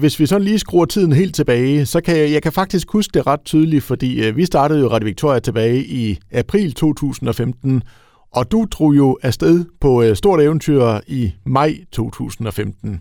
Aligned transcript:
Hvis 0.00 0.20
vi 0.20 0.26
sådan 0.26 0.44
lige 0.44 0.58
skruer 0.58 0.84
tiden 0.84 1.12
helt 1.12 1.34
tilbage, 1.34 1.86
så 1.86 2.00
kan 2.00 2.16
jeg, 2.16 2.32
jeg 2.32 2.42
kan 2.42 2.52
faktisk 2.52 2.90
huske 2.90 3.10
det 3.14 3.26
ret 3.26 3.40
tydeligt, 3.44 3.84
fordi 3.84 4.26
øh, 4.26 4.36
vi 4.36 4.44
startede 4.44 4.80
jo 4.80 4.88
Radio 4.88 5.06
Victoria 5.06 5.38
tilbage 5.38 5.84
i 5.84 6.18
april 6.32 6.72
2015, 6.72 7.82
og 8.30 8.50
du 8.50 8.66
drog 8.70 8.96
jo 8.96 9.18
afsted 9.22 9.64
på 9.80 10.02
øh, 10.02 10.16
stort 10.16 10.40
eventyr 10.40 11.00
i 11.06 11.32
maj 11.44 11.74
2015. 11.92 13.00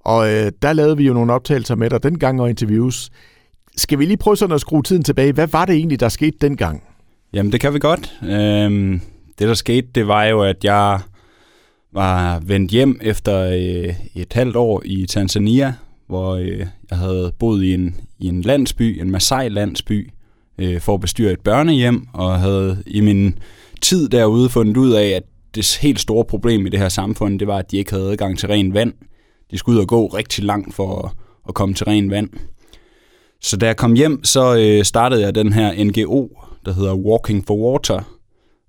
Og 0.00 0.28
øh, 0.30 0.52
der 0.62 0.72
lavede 0.72 0.96
vi 0.96 1.06
jo 1.06 1.12
nogle 1.12 1.32
optagelser 1.32 1.74
med 1.74 1.90
dig 1.90 2.02
dengang 2.02 2.40
og 2.40 2.50
interviews. 2.50 3.10
Skal 3.76 3.98
vi 3.98 4.04
lige 4.04 4.16
prøve 4.16 4.36
sådan 4.36 4.54
at 4.54 4.60
skrue 4.60 4.82
tiden 4.82 5.02
tilbage? 5.02 5.32
Hvad 5.32 5.46
var 5.46 5.64
det 5.64 5.74
egentlig, 5.74 6.00
der 6.00 6.08
skete 6.08 6.36
dengang? 6.40 6.82
Jamen, 7.32 7.52
det 7.52 7.60
kan 7.60 7.74
vi 7.74 7.78
godt. 7.78 8.18
Øhm, 8.22 9.00
det, 9.38 9.48
der 9.48 9.54
skete, 9.54 9.88
det 9.94 10.08
var 10.08 10.24
jo, 10.24 10.42
at 10.42 10.64
jeg 10.64 11.00
var 11.92 12.38
vendt 12.38 12.70
hjem 12.70 13.00
efter 13.02 13.40
øh, 13.40 13.94
et 14.14 14.32
halvt 14.32 14.56
år 14.56 14.82
i 14.84 15.06
Tanzania, 15.06 15.74
hvor 16.08 16.34
øh, 16.34 16.66
jeg 16.90 16.98
havde 16.98 17.32
boet 17.38 17.64
i 17.64 17.74
en, 17.74 17.96
i 18.18 18.26
en 18.26 18.42
landsby, 18.42 19.00
en 19.00 19.10
Masai-landsby, 19.10 20.10
øh, 20.58 20.80
for 20.80 20.94
at 20.94 21.00
bestyre 21.00 21.32
et 21.32 21.40
børnehjem, 21.40 22.06
og 22.12 22.40
havde 22.40 22.82
i 22.86 23.00
min 23.00 23.38
tid 23.80 24.08
derude 24.08 24.48
fundet 24.48 24.76
ud 24.76 24.92
af, 24.92 25.06
at 25.08 25.22
det 25.54 25.78
helt 25.82 26.00
store 26.00 26.24
problem 26.24 26.66
i 26.66 26.68
det 26.68 26.78
her 26.78 26.88
samfund, 26.88 27.38
det 27.38 27.48
var, 27.48 27.58
at 27.58 27.70
de 27.70 27.76
ikke 27.76 27.90
havde 27.90 28.10
adgang 28.10 28.38
til 28.38 28.48
ren 28.48 28.74
vand. 28.74 28.92
De 29.50 29.58
skulle 29.58 29.76
ud 29.76 29.82
og 29.82 29.88
gå 29.88 30.06
rigtig 30.06 30.44
langt 30.44 30.74
for 30.74 31.02
at, 31.04 31.10
at 31.48 31.54
komme 31.54 31.74
til 31.74 31.84
ren 31.86 32.10
vand. 32.10 32.30
Så 33.40 33.56
da 33.56 33.66
jeg 33.66 33.76
kom 33.76 33.94
hjem, 33.94 34.24
så 34.24 34.56
øh, 34.56 34.84
startede 34.84 35.22
jeg 35.22 35.34
den 35.34 35.52
her 35.52 35.84
NGO, 35.84 36.28
der 36.64 36.72
hedder 36.72 36.94
Walking 36.94 37.46
for 37.46 37.54
Water, 37.54 38.00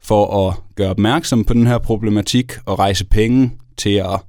for 0.03 0.47
at 0.47 0.55
gøre 0.75 0.89
opmærksom 0.89 1.43
på 1.43 1.53
den 1.53 1.67
her 1.67 1.77
problematik 1.77 2.51
og 2.65 2.79
rejse 2.79 3.05
penge 3.05 3.51
til 3.77 3.93
at 3.93 4.19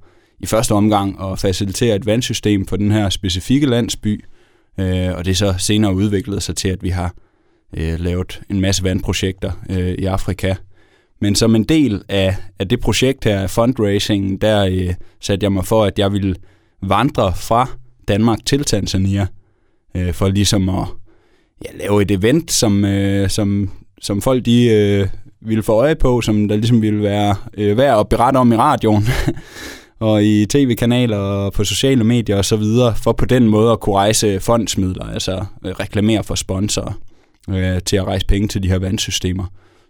i 0.40 0.46
første 0.46 0.72
omgang 0.72 1.22
at 1.22 1.38
facilitere 1.38 1.96
et 1.96 2.06
vandsystem 2.06 2.66
for 2.66 2.76
den 2.76 2.92
her 2.92 3.08
specifikke 3.08 3.66
landsby, 3.66 4.24
øh, 4.78 5.16
og 5.16 5.24
det 5.24 5.30
er 5.30 5.34
så 5.34 5.54
senere 5.58 5.94
udviklet 5.94 6.42
sig 6.42 6.56
til, 6.56 6.68
at 6.68 6.82
vi 6.82 6.88
har 6.88 7.14
øh, 7.76 8.00
lavet 8.00 8.40
en 8.50 8.60
masse 8.60 8.84
vandprojekter 8.84 9.52
øh, 9.70 9.94
i 9.94 10.04
Afrika. 10.04 10.54
Men 11.20 11.34
som 11.34 11.54
en 11.54 11.64
del 11.64 12.02
af, 12.08 12.36
af 12.58 12.68
det 12.68 12.80
projekt 12.80 13.24
her, 13.24 13.46
fundraising, 13.46 14.40
der 14.40 14.66
øh, 14.66 14.94
satte 15.20 15.44
jeg 15.44 15.52
mig 15.52 15.64
for, 15.64 15.84
at 15.84 15.98
jeg 15.98 16.12
ville 16.12 16.36
vandre 16.82 17.32
fra 17.36 17.68
Danmark 18.08 18.38
til 18.46 18.64
Tanzania, 18.64 19.26
øh, 19.96 20.14
for 20.14 20.28
ligesom 20.28 20.68
at 20.68 20.86
ja, 21.64 21.78
lave 21.78 22.02
et 22.02 22.10
event, 22.10 22.52
som, 22.52 22.84
øh, 22.84 23.30
som, 23.30 23.70
som 24.00 24.22
folk 24.22 24.44
de, 24.44 24.66
øh, 24.66 25.08
ville 25.40 25.62
få 25.62 25.72
øje 25.72 25.94
på, 25.94 26.20
som 26.20 26.48
der 26.48 26.56
ligesom 26.56 26.82
ville 26.82 27.02
være 27.02 27.36
øh, 27.54 27.76
værd 27.76 28.00
at 28.00 28.08
berette 28.08 28.38
om 28.38 28.52
i 28.52 28.56
radioen. 28.56 29.04
og 30.00 30.24
i 30.24 30.46
tv-kanaler 30.46 31.16
og 31.16 31.52
på 31.52 31.64
sociale 31.64 32.04
medier 32.04 32.36
og 32.36 32.44
så 32.44 32.56
videre, 32.56 32.94
for 32.96 33.12
på 33.12 33.24
den 33.24 33.48
måde 33.48 33.72
at 33.72 33.80
kunne 33.80 33.96
rejse 33.96 34.40
fondsmidler, 34.40 35.06
altså 35.06 35.44
øh, 35.64 35.70
reklamere 35.70 36.24
for 36.24 36.34
sponsorer 36.34 36.92
øh, 37.50 37.80
til 37.82 37.96
at 37.96 38.04
rejse 38.04 38.26
penge 38.26 38.48
til 38.48 38.62
de 38.62 38.68
her 38.68 38.78
vandsystemer. 38.78 39.44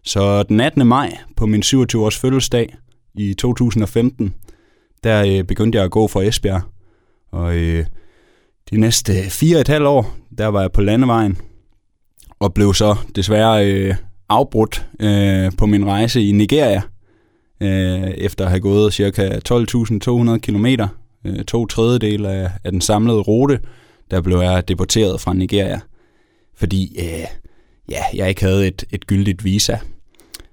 Så 0.05 0.43
den 0.43 0.61
18. 0.61 0.87
maj 0.87 1.17
på 1.37 1.47
min 1.47 1.63
27-års 1.63 2.19
fødselsdag 2.19 2.77
i 3.15 3.35
2015, 3.35 4.35
der 5.05 5.25
øh, 5.27 5.45
begyndte 5.45 5.77
jeg 5.77 5.85
at 5.85 5.91
gå 5.91 6.09
for 6.09 6.23
Esbjerg. 6.23 6.63
Og 7.33 7.57
øh, 7.57 7.87
de 8.71 8.81
næste 8.81 9.13
fire 9.31 9.57
og 9.57 9.61
et 9.61 9.69
halvt 9.69 9.87
år, 9.87 10.15
der 10.39 10.47
var 10.47 10.61
jeg 10.61 10.73
på 10.73 10.81
landevejen, 10.81 11.39
og 12.41 12.55
blev 12.55 12.75
så 12.75 12.97
desværre 13.17 13.73
øh, 13.73 13.95
afbrudt 14.29 14.87
øh, 15.01 15.53
på 15.59 15.67
min 15.67 15.87
rejse 15.87 16.23
i 16.23 16.33
Nigeria, 16.33 16.83
øh, 17.61 18.11
efter 18.11 18.45
at 18.45 18.51
have 18.51 18.61
gået 18.61 18.93
ca. 18.93 19.41
12.200 19.49 20.39
km, 20.39 20.67
øh, 21.25 21.45
to 21.45 21.67
tredjedel 21.67 22.27
af, 22.27 22.51
af 22.65 22.73
den 22.73 22.81
samlede 22.81 23.19
rute, 23.19 23.61
der 24.11 24.21
blev 24.21 24.39
jeg 24.39 24.69
deporteret 24.69 25.21
fra 25.21 25.35
Nigeria, 25.35 25.81
fordi 26.57 26.97
øh, 26.99 27.27
ja, 27.91 28.03
jeg 28.15 28.29
ikke 28.29 28.45
havde 28.45 28.67
et, 28.67 28.85
et 28.93 29.07
gyldigt 29.07 29.45
visa. 29.45 29.77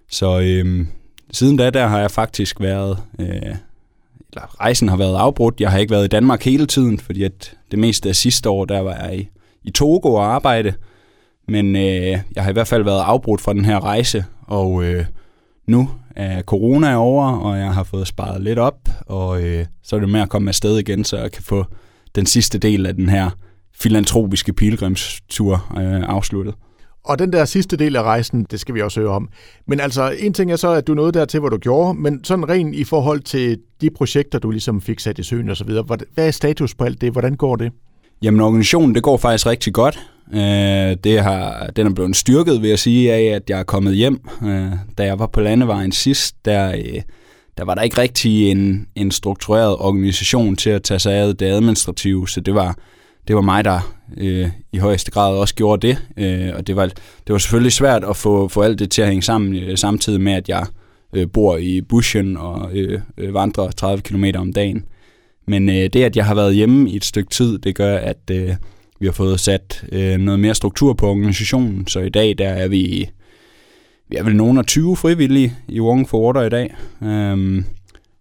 Så 0.10 0.40
øh, 0.40 0.86
siden 1.32 1.58
da, 1.58 1.70
der 1.70 1.88
har 1.88 2.00
jeg 2.00 2.12
faktisk 2.12 2.62
været, 2.62 2.98
øh, 3.20 3.56
eller 4.30 4.62
rejsen 4.62 4.90
har 4.90 4.98
været 4.98 5.16
afbrudt. 5.16 5.62
Jeg 5.62 5.72
har 5.72 5.78
ikke 5.80 5.92
været 5.92 6.06
i 6.06 6.08
Danmark 6.08 6.44
hele 6.44 6.66
tiden, 6.66 7.00
fordi 7.00 7.24
at 7.24 7.54
det 7.72 7.80
meste 7.80 8.10
af 8.10 8.16
sidste 8.16 8.50
år, 8.50 8.66
der 8.66 8.80
var 8.80 8.96
jeg 8.96 9.20
i, 9.20 9.30
i 9.64 9.72
Togo 9.72 10.14
og 10.14 10.26
arbejde. 10.36 10.74
Men 11.48 11.76
øh, 11.76 12.20
jeg 12.36 12.44
har 12.44 12.50
i 12.50 12.54
hvert 12.54 12.68
fald 12.68 12.84
været 12.84 13.02
afbrudt 13.02 13.42
fra 13.42 13.54
den 13.54 13.66
her 13.66 13.84
rejse, 13.84 14.26
og 14.48 14.84
øh, 14.84 15.06
nu 15.68 15.90
er 16.16 16.42
corona 16.42 16.96
over, 16.96 17.32
og 17.32 17.58
jeg 17.58 17.74
har 17.74 17.84
fået 17.84 18.08
sparet 18.08 18.42
lidt 18.42 18.60
op, 18.60 18.90
og 19.06 19.44
øh, 19.44 19.66
så 19.84 19.96
er 19.96 20.00
det 20.00 20.10
med 20.10 20.20
at 20.20 20.30
komme 20.30 20.50
afsted 20.50 20.78
igen, 20.78 21.04
så 21.04 21.18
jeg 21.18 21.32
kan 21.32 21.44
få 21.44 21.66
den 22.16 22.26
sidste 22.26 22.58
del 22.58 22.86
af 22.86 22.96
den 22.96 23.10
her 23.10 23.30
filantropiske 23.76 24.54
pilgrimstur 24.54 25.54
øh, 25.78 26.04
afsluttet. 26.10 26.56
Og 27.06 27.20
den 27.20 27.34
der 27.34 27.46
sidste 27.46 27.78
del 27.78 27.96
af 27.96 28.04
rejsen, 28.04 28.44
det 28.52 28.60
skal 28.60 28.76
vi 28.76 28.82
også 28.82 29.00
høre 29.00 29.12
om. 29.12 29.30
Men 29.68 29.80
altså, 29.80 30.16
en 30.20 30.34
ting 30.34 30.52
er 30.52 30.56
så, 30.56 30.70
at 30.70 30.88
du 30.88 30.94
nåede 30.94 31.12
dertil, 31.12 31.40
hvor 31.40 31.50
du 31.50 31.58
gjorde, 31.58 32.00
men 32.00 32.24
sådan 32.24 32.50
rent 32.50 32.76
i 32.76 32.84
forhold 32.84 33.20
til 33.20 33.60
de 33.82 33.90
projekter, 33.90 34.40
du 34.40 34.52
ligesom 34.52 34.82
fik 34.82 35.00
sat 35.00 35.20
i 35.20 35.24
søen 35.24 35.50
og 35.50 35.58
så 35.58 35.64
videre, 35.64 35.84
hvad 36.14 36.28
er 36.28 36.32
status 36.32 36.76
på 36.76 36.84
alt 36.84 37.02
det? 37.02 37.12
Hvordan 37.12 37.36
går 37.36 37.56
det? 37.56 37.72
Jamen, 38.22 38.42
organisationen, 38.42 38.96
det 38.96 39.04
går 39.04 39.18
faktisk 39.18 39.46
rigtig 39.46 39.74
godt. 39.74 40.00
Øh, 40.34 40.98
det 41.04 41.24
har, 41.24 41.70
den 41.76 41.88
er 41.88 41.94
blevet 41.94 42.16
styrket, 42.16 42.62
vil 42.62 42.70
jeg 42.70 42.80
sige, 42.80 43.14
af 43.14 43.36
at 43.36 43.50
jeg 43.50 43.60
er 43.60 43.64
kommet 43.64 43.96
hjem. 43.96 44.20
Øh, 44.44 44.72
da 44.98 45.04
jeg 45.04 45.20
var 45.20 45.28
på 45.28 45.42
landevejen 45.42 45.92
sidst, 45.92 46.36
der, 46.46 46.76
øh, 46.76 47.02
der 47.58 47.66
var 47.66 47.76
der 47.76 47.82
ikke 47.82 47.98
rigtig 47.98 48.52
en, 48.52 48.88
en 48.96 49.12
struktureret 49.12 49.76
organisation 49.76 50.56
til 50.56 50.70
at 50.70 50.84
tage 50.84 51.00
sig 51.00 51.14
af 51.14 51.38
det 51.38 51.46
administrative, 51.46 52.28
så 52.28 52.42
det 52.42 52.56
var, 52.56 52.78
det 53.28 53.36
var 53.36 53.42
mig, 53.42 53.66
der 53.66 53.94
øh, 54.18 54.50
i 54.74 54.78
højeste 54.78 55.12
grad 55.12 55.38
også 55.38 55.56
gjorde 55.56 55.88
det. 55.88 55.98
Øh, 56.18 56.56
og 56.56 56.68
det 56.68 56.76
var, 56.76 56.86
det 56.86 57.34
var 57.34 57.38
selvfølgelig 57.38 57.72
svært 57.72 58.04
at 58.04 58.16
få, 58.16 58.48
få 58.48 58.62
alt 58.62 58.80
det 58.80 58.92
til 58.92 59.02
at 59.02 59.08
hænge 59.08 59.22
sammen, 59.22 59.56
øh, 59.56 59.78
samtidig 59.78 60.22
med, 60.22 60.34
at 60.34 60.50
jeg 60.50 60.66
øh, 61.14 61.28
bor 61.34 61.58
i 61.58 61.82
bushen 61.82 62.38
og 62.38 62.70
øh, 62.74 63.02
øh, 63.18 63.34
vandrer 63.34 63.72
30 63.72 64.02
km 64.02 64.26
om 64.36 64.54
dagen. 64.54 64.86
Men 65.48 65.70
øh, 65.70 65.76
det, 65.76 66.04
at 66.04 66.16
jeg 66.16 66.26
har 66.26 66.36
været 66.36 66.56
hjemme 66.56 66.90
i 66.90 66.96
et 66.96 67.06
stykke 67.06 67.30
tid, 67.30 67.60
det 67.60 67.76
gør, 67.76 67.98
at 67.98 68.32
øh, 68.32 68.56
vi 69.00 69.06
har 69.06 69.14
fået 69.14 69.40
sat 69.40 69.86
øh, 69.92 70.18
noget 70.18 70.40
mere 70.40 70.56
struktur 70.56 70.94
på 70.94 71.10
organisationen. 71.10 71.88
Så 71.88 72.00
i 72.00 72.10
dag, 72.10 72.36
der 72.38 72.50
er 72.50 72.68
vi, 72.68 73.10
vi 74.10 74.16
er 74.16 74.24
vel 74.24 74.36
nogen 74.36 74.58
af 74.58 74.66
20 74.66 74.96
frivillige 74.96 75.54
i 75.68 75.80
Wong 75.80 76.10
for 76.10 76.26
Water 76.26 76.42
i 76.42 76.50
dag. 76.50 76.76
Øhm, 77.04 77.66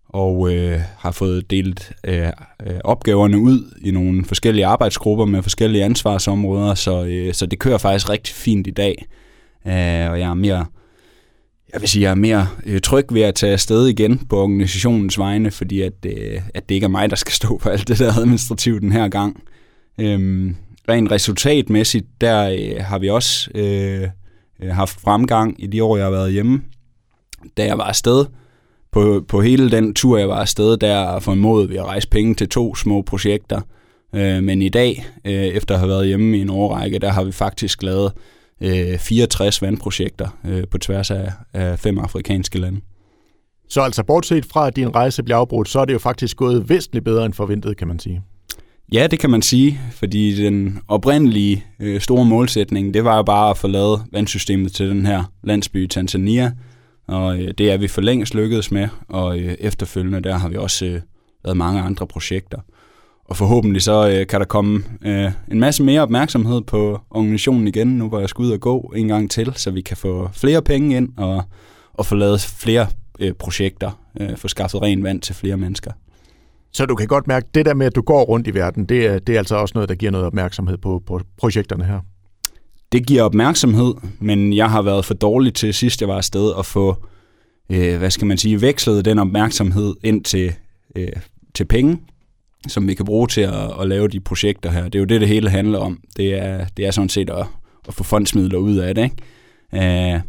og 0.09 0.55
øh, 0.55 0.81
har 0.99 1.11
fået 1.11 1.51
delt 1.51 1.93
øh, 2.05 2.27
øh, 2.67 2.77
opgaverne 2.85 3.39
ud 3.39 3.75
i 3.83 3.91
nogle 3.91 4.25
forskellige 4.25 4.67
arbejdsgrupper 4.67 5.25
med 5.25 5.43
forskellige 5.43 5.85
ansvarsområder, 5.85 6.75
så, 6.75 7.05
øh, 7.05 7.35
så 7.35 7.47
det 7.47 7.59
kører 7.59 7.79
faktisk 7.79 8.11
rigtig 8.11 8.35
fint 8.35 8.67
i 8.67 8.71
dag. 8.71 9.07
Øh, 9.67 10.11
og 10.11 10.21
jeg 10.21 10.31
er 10.31 10.35
mere, 10.35 10.67
jeg 11.73 11.81
vil 11.81 11.89
sige, 11.89 12.03
jeg 12.03 12.11
er 12.11 12.15
mere 12.15 12.49
øh, 12.67 12.81
tryg 12.81 13.07
ved 13.11 13.23
at 13.23 13.35
tage 13.35 13.53
afsted 13.53 13.87
igen 13.87 14.19
på 14.19 14.43
organisationens 14.43 15.19
vegne, 15.19 15.51
fordi 15.51 15.81
at, 15.81 15.93
øh, 16.07 16.41
at 16.55 16.69
det 16.69 16.75
ikke 16.75 16.85
er 16.85 16.89
mig, 16.89 17.11
der 17.11 17.17
skal 17.17 17.33
stå 17.33 17.59
for 17.59 17.71
alt 17.71 17.89
det 17.89 17.99
der 17.99 18.19
administrativt 18.19 18.83
den 18.83 18.93
her 18.93 19.09
gang. 19.09 19.43
Øhm, 20.01 20.57
rent 20.89 21.11
resultatmæssigt, 21.11 22.07
der 22.21 22.51
øh, 22.51 22.85
har 22.85 22.99
vi 22.99 23.11
også 23.11 23.51
øh, 23.55 24.09
øh, 24.63 24.71
haft 24.71 25.01
fremgang 25.01 25.63
i 25.63 25.67
de 25.67 25.85
år, 25.85 25.97
jeg 25.97 26.07
har 26.07 26.11
været 26.11 26.33
hjemme. 26.33 26.63
Da 27.57 27.65
jeg 27.65 27.79
var 27.79 27.85
afsted, 27.85 28.25
på, 28.93 29.25
på 29.29 29.41
hele 29.41 29.71
den 29.71 29.95
tur, 29.95 30.19
jeg 30.19 30.29
var 30.29 30.41
afsted, 30.41 30.77
der 30.77 31.19
formåede 31.19 31.69
vi 31.69 31.77
at 31.77 31.85
rejse 31.85 32.09
penge 32.09 32.35
til 32.35 32.49
to 32.49 32.75
små 32.75 33.03
projekter. 33.03 33.61
Øh, 34.15 34.43
men 34.43 34.63
i 34.63 34.69
dag, 34.69 35.07
øh, 35.25 35.33
efter 35.33 35.75
at 35.75 35.81
have 35.81 35.89
været 35.89 36.07
hjemme 36.07 36.39
i 36.39 36.41
en 36.41 36.51
årrække, 36.51 36.99
der 36.99 37.11
har 37.11 37.25
vi 37.25 37.33
faktisk 37.33 37.83
lavet 37.83 38.13
øh, 38.61 38.99
64 38.99 39.63
vandprojekter 39.63 40.39
øh, 40.45 40.65
på 40.71 40.79
tværs 40.79 41.11
af, 41.11 41.33
af 41.53 41.79
fem 41.79 41.99
afrikanske 41.99 42.59
lande. 42.59 42.81
Så 43.69 43.81
altså 43.81 44.03
bortset 44.03 44.45
fra, 44.45 44.67
at 44.67 44.77
din 44.77 44.95
rejse 44.95 45.23
bliver 45.23 45.37
afbrudt, 45.37 45.69
så 45.69 45.81
er 45.81 45.85
det 45.85 45.93
jo 45.93 45.99
faktisk 45.99 46.37
gået 46.37 46.69
væsentligt 46.69 47.05
bedre 47.05 47.27
end 47.27 47.35
forventet, 47.35 47.77
kan 47.77 47.89
man 47.89 47.99
sige. 47.99 48.23
Ja, 48.93 49.07
det 49.07 49.19
kan 49.19 49.31
man 49.31 49.43
sige, 49.43 49.81
fordi 49.93 50.45
den 50.45 50.79
oprindelige 50.89 51.65
øh, 51.81 52.01
store 52.01 52.25
målsætning, 52.25 52.95
det 52.95 53.05
var 53.05 53.23
bare 53.23 53.51
at 53.51 53.59
få 53.59 53.69
lavet 53.69 54.03
vandsystemet 54.13 54.73
til 54.73 54.89
den 54.89 55.07
her 55.07 55.25
landsby 55.43 55.85
i 55.85 55.87
Tanzania, 55.87 56.53
og 57.09 57.39
øh, 57.39 57.55
det 57.59 57.71
er 57.71 57.77
vi 57.77 57.89
for 57.89 58.01
længst 58.01 58.35
lykkedes 58.35 58.71
med, 58.71 58.89
og 59.09 59.39
øh, 59.39 59.57
efterfølgende 59.61 60.21
der 60.21 60.39
har 60.39 60.49
vi 60.49 60.57
også 60.57 60.85
øh, 60.85 61.01
lavet 61.45 61.57
mange 61.57 61.81
andre 61.81 62.07
projekter. 62.07 62.59
Og 63.25 63.37
forhåbentlig 63.37 63.83
så 63.83 64.09
øh, 64.09 64.27
kan 64.27 64.41
der 64.41 64.47
komme 64.47 64.85
øh, 65.03 65.33
en 65.51 65.61
masse 65.61 65.83
mere 65.83 66.01
opmærksomhed 66.01 66.61
på 66.61 67.01
organisationen 67.11 67.69
igen, 67.69 67.89
nu 67.89 68.09
hvor 68.09 68.21
jeg 68.21 68.29
skal 68.29 68.43
ud 68.43 68.51
og 68.51 68.61
gå 68.61 68.93
en 68.97 69.09
gang 69.09 69.31
til, 69.31 69.53
så 69.57 69.71
vi 69.71 69.81
kan 69.81 69.97
få 69.97 70.31
flere 70.33 70.63
penge 70.63 70.97
ind 70.97 71.09
og, 71.17 71.43
og 71.93 72.07
få 72.07 72.15
lavet 72.15 72.41
flere 72.41 72.87
øh, 73.21 73.33
projekter, 73.33 74.01
øh, 74.21 74.37
få 74.37 74.49
skaffet 74.49 74.83
ren 74.83 75.03
vand 75.03 75.21
til 75.21 75.35
flere 75.35 75.57
mennesker. 75.57 75.93
Så 76.73 76.87
du 76.87 76.95
kan 76.95 77.07
godt 77.07 77.27
mærke, 77.27 77.47
at 77.49 77.55
det 77.55 77.67
der 77.67 77.75
med, 77.75 77.87
at 77.87 77.95
du 77.95 78.03
går 78.03 78.25
rundt 78.25 78.47
i 78.47 78.55
verden, 78.55 78.85
det 78.85 79.07
er, 79.07 79.19
det 79.19 79.35
er 79.35 79.39
altså 79.39 79.57
også 79.57 79.73
noget, 79.75 79.89
der 79.89 79.95
giver 79.95 80.13
noget 80.13 80.27
opmærksomhed 80.27 80.79
på, 80.79 81.03
på 81.07 81.21
projekterne 81.37 81.85
her? 81.85 82.01
Det 82.93 83.07
giver 83.07 83.23
opmærksomhed, 83.23 83.95
men 84.21 84.53
jeg 84.53 84.71
har 84.71 84.83
været 84.83 85.05
for 85.05 85.15
dårlig 85.15 85.55
til 85.55 85.75
sidst, 85.75 86.01
jeg 86.01 86.09
var 86.09 86.17
afsted, 86.17 86.53
at 86.59 86.67
få, 86.67 86.97
øh, 87.71 87.99
hvad 87.99 88.11
skal 88.11 88.27
man 88.27 88.39
sige, 88.39 88.61
vekslet 88.61 89.05
den 89.05 89.19
opmærksomhed 89.19 89.95
ind 90.05 90.25
til, 90.25 90.55
øh, 90.97 91.09
til 91.55 91.65
penge. 91.65 91.99
som 92.69 92.89
vi 92.89 92.95
kan 92.95 93.05
bruge 93.05 93.27
til 93.27 93.41
at, 93.41 93.81
at 93.81 93.89
lave 93.89 94.09
de 94.09 94.21
projekter 94.21 94.71
her. 94.71 94.85
Det 94.85 94.95
er 94.95 94.99
jo 94.99 95.05
det, 95.05 95.21
det 95.21 95.29
hele 95.29 95.51
handler 95.51 95.79
om. 95.79 96.01
Det 96.17 96.35
er, 96.35 96.67
det 96.77 96.87
er 96.87 96.91
sådan 96.91 97.09
set 97.09 97.31
at, 97.31 97.47
at 97.89 97.95
få 97.95 98.05
fondsmidler 98.05 98.59
ud 98.59 98.77
af 98.77 98.95
det. 98.95 99.05
Ikke? 99.73 100.15
Øh, 100.15 100.21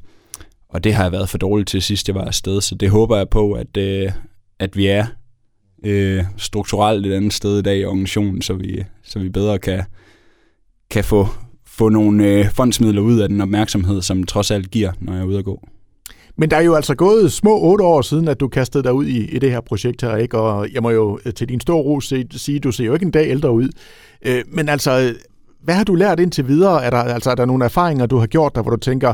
og 0.69 0.84
det 0.84 0.94
har 0.94 1.04
jeg 1.04 1.12
været 1.12 1.30
for 1.30 1.38
dårlig 1.38 1.68
til 1.68 1.81
sidst, 1.81 2.07
jeg 2.07 2.16
var 2.16 2.25
afsted, 2.25 2.62
så 2.62 2.75
det 2.75 2.89
håber 2.89 3.18
jeg 3.18 3.30
på, 3.30 3.51
at, 3.54 3.78
øh, 3.78 4.12
at 4.60 4.78
vi 4.78 4.88
er 4.88 5.06
uh, 5.83 6.25
strukturelt 6.38 7.06
et 7.06 7.13
andet 7.13 7.33
sted 7.33 7.59
i 7.59 7.62
dag 7.62 7.77
i 7.77 7.85
organisationen, 7.85 8.41
så 8.41 8.53
vi, 8.53 8.83
så 9.03 9.19
vi 9.19 9.29
bedre 9.29 9.59
kan, 9.59 9.83
kan 10.89 11.03
få, 11.03 11.27
få 11.68 11.89
nogle 11.89 12.39
uh, 12.39 12.50
fondsmidler 12.50 13.01
ud 13.01 13.19
af 13.19 13.29
den 13.29 13.41
opmærksomhed, 13.41 14.01
som 14.01 14.24
trods 14.24 14.51
alt 14.51 14.71
giver, 14.71 14.91
når 15.01 15.13
jeg 15.13 15.21
er 15.21 15.25
ude 15.25 15.38
at 15.38 15.45
gå. 15.45 15.68
Men 16.38 16.51
der 16.51 16.57
er 16.57 16.62
jo 16.62 16.75
altså 16.75 16.95
gået 16.95 17.31
små 17.31 17.59
otte 17.62 17.83
år 17.83 18.01
siden, 18.01 18.27
at 18.27 18.39
du 18.39 18.47
kastede 18.47 18.83
dig 18.83 18.94
ud 18.94 19.06
i, 19.06 19.25
i 19.25 19.39
det 19.39 19.51
her 19.51 19.62
projekt 19.62 20.01
her, 20.01 20.15
ikke? 20.15 20.38
Og 20.38 20.68
jeg 20.74 20.83
må 20.83 20.89
jo 20.89 21.19
øh, 21.25 21.33
til 21.33 21.50
din 21.50 21.59
store 21.59 21.81
ro 21.81 22.01
sige, 22.01 22.56
at 22.56 22.63
du 22.63 22.71
ser 22.71 22.85
jo 22.85 22.94
ikke 22.94 23.06
en 23.06 23.12
dag 23.12 23.29
ældre 23.29 23.51
ud. 23.51 23.69
Øh, 24.25 24.44
men 24.47 24.69
altså, 24.69 25.15
hvad 25.63 25.75
har 25.75 25.83
du 25.83 25.95
lært 25.95 26.19
indtil 26.19 26.47
videre? 26.47 26.83
Er 26.83 26.89
der, 26.89 26.97
altså, 26.97 27.31
er 27.31 27.35
der 27.35 27.45
nogle 27.45 27.65
erfaringer, 27.65 28.06
du 28.06 28.18
har 28.18 28.27
gjort 28.27 28.56
der, 28.56 28.62
hvor 28.62 28.71
du 28.71 28.77
tænker, 28.77 29.13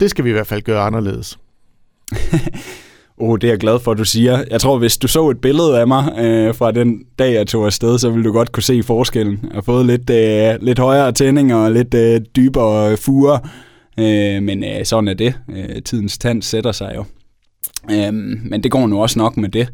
det 0.00 0.10
skal 0.10 0.24
vi 0.24 0.30
i 0.30 0.32
hvert 0.32 0.46
fald 0.46 0.62
gøre 0.62 0.80
anderledes? 0.82 1.38
oh, 3.18 3.38
det 3.40 3.44
er 3.44 3.52
jeg 3.52 3.58
glad 3.58 3.78
for, 3.78 3.92
at 3.92 3.98
du 3.98 4.04
siger. 4.04 4.44
Jeg 4.50 4.60
tror, 4.60 4.78
hvis 4.78 4.98
du 4.98 5.08
så 5.08 5.30
et 5.30 5.40
billede 5.40 5.80
af 5.80 5.86
mig 5.86 6.12
øh, 6.18 6.54
fra 6.54 6.72
den 6.72 7.02
dag, 7.18 7.34
jeg 7.34 7.46
tog 7.46 7.66
afsted, 7.66 7.98
så 7.98 8.10
ville 8.10 8.24
du 8.24 8.32
godt 8.32 8.52
kunne 8.52 8.62
se 8.62 8.82
forskellen. 8.82 9.38
Jeg 9.42 9.54
har 9.54 9.62
fået 9.62 9.86
lidt, 9.86 10.10
øh, 10.10 10.66
lidt 10.66 10.78
højere 10.78 11.12
tænding 11.12 11.54
og 11.54 11.72
lidt 11.72 11.94
øh, 11.94 12.20
dybere 12.36 12.96
fure 12.96 13.40
Øh, 13.98 14.42
men 14.42 14.64
øh, 14.64 14.84
sådan 14.84 15.08
er 15.08 15.14
det. 15.14 15.34
Øh, 15.56 15.82
tidens 15.82 16.18
tand 16.18 16.42
sætter 16.42 16.72
sig 16.72 16.92
jo. 16.96 17.04
Øh, 17.90 18.12
men 18.44 18.62
det 18.62 18.70
går 18.70 18.86
nu 18.86 19.02
også 19.02 19.18
nok 19.18 19.36
med 19.36 19.48
det. 19.48 19.68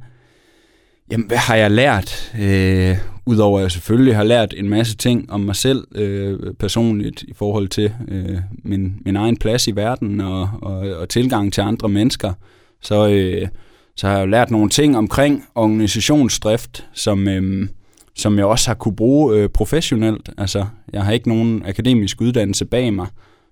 Jamen, 1.11 1.27
hvad 1.27 1.39
har 1.39 1.57
jeg 1.57 1.71
lært? 1.71 2.33
Øh, 2.41 2.97
Udover 3.27 3.59
at 3.59 3.63
jeg 3.63 3.71
selvfølgelig 3.71 4.17
har 4.17 4.25
lært 4.25 4.55
en 4.57 4.69
masse 4.69 4.97
ting 4.97 5.33
om 5.33 5.41
mig 5.41 5.57
selv 5.57 5.87
øh, 5.95 6.39
personligt 6.59 7.23
i 7.23 7.33
forhold 7.35 7.69
til 7.69 7.93
øh, 8.09 8.39
min, 8.65 8.95
min 9.05 9.17
egen 9.17 9.37
plads 9.37 9.69
i 9.69 9.77
verden 9.77 10.21
og, 10.21 10.49
og, 10.63 10.79
og 10.79 11.09
tilgang 11.09 11.53
til 11.53 11.61
andre 11.61 11.89
mennesker, 11.89 12.33
så, 12.83 13.09
øh, 13.09 13.49
så 13.97 14.07
har 14.07 14.15
jeg 14.15 14.23
jo 14.23 14.27
lært 14.27 14.51
nogle 14.51 14.71
ting 14.71 14.97
omkring 14.97 15.45
organisationsdrift, 15.55 16.89
som, 16.93 17.29
øh, 17.29 17.69
som 18.17 18.39
jeg 18.39 18.47
også 18.47 18.69
har 18.69 18.75
kunne 18.75 18.97
bruge 18.97 19.37
øh, 19.37 19.49
professionelt. 19.49 20.31
Altså, 20.39 20.67
jeg 20.93 21.05
har 21.05 21.13
ikke 21.13 21.29
nogen 21.29 21.63
akademisk 21.67 22.21
uddannelse 22.21 22.65
bag 22.65 22.95
mig, 22.95 23.07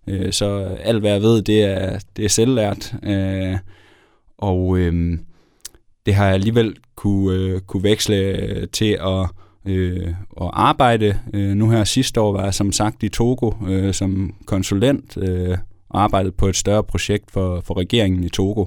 Øh, 0.06 0.32
så 0.32 0.76
alt 0.80 1.00
hvad 1.00 1.12
jeg 1.12 1.22
ved, 1.22 1.42
det 1.42 1.64
er, 1.64 1.98
det 2.16 2.24
er 2.24 2.28
selvlært. 2.28 2.94
Øh, 3.02 3.58
og 4.38 4.78
øh, 4.78 5.18
det 6.06 6.14
har 6.14 6.24
jeg 6.24 6.34
alligevel 6.34 6.76
kunne, 6.96 7.36
øh, 7.36 7.60
kunne 7.60 7.82
veksle 7.82 8.66
til 8.66 8.98
at, 9.00 9.28
øh, 9.66 10.08
at 10.40 10.50
arbejde. 10.52 11.18
Øh, 11.34 11.50
nu 11.50 11.70
her 11.70 11.84
sidste 11.84 12.20
år 12.20 12.32
var 12.32 12.44
jeg 12.44 12.54
som 12.54 12.72
sagt 12.72 13.02
i 13.02 13.08
Togo 13.08 13.52
øh, 13.68 13.94
som 13.94 14.34
konsulent 14.46 15.16
øh, 15.16 15.58
og 15.88 16.02
arbejdede 16.02 16.32
på 16.32 16.46
et 16.46 16.56
større 16.56 16.84
projekt 16.84 17.30
for, 17.30 17.60
for 17.60 17.78
regeringen 17.78 18.24
i 18.24 18.28
Togo. 18.28 18.66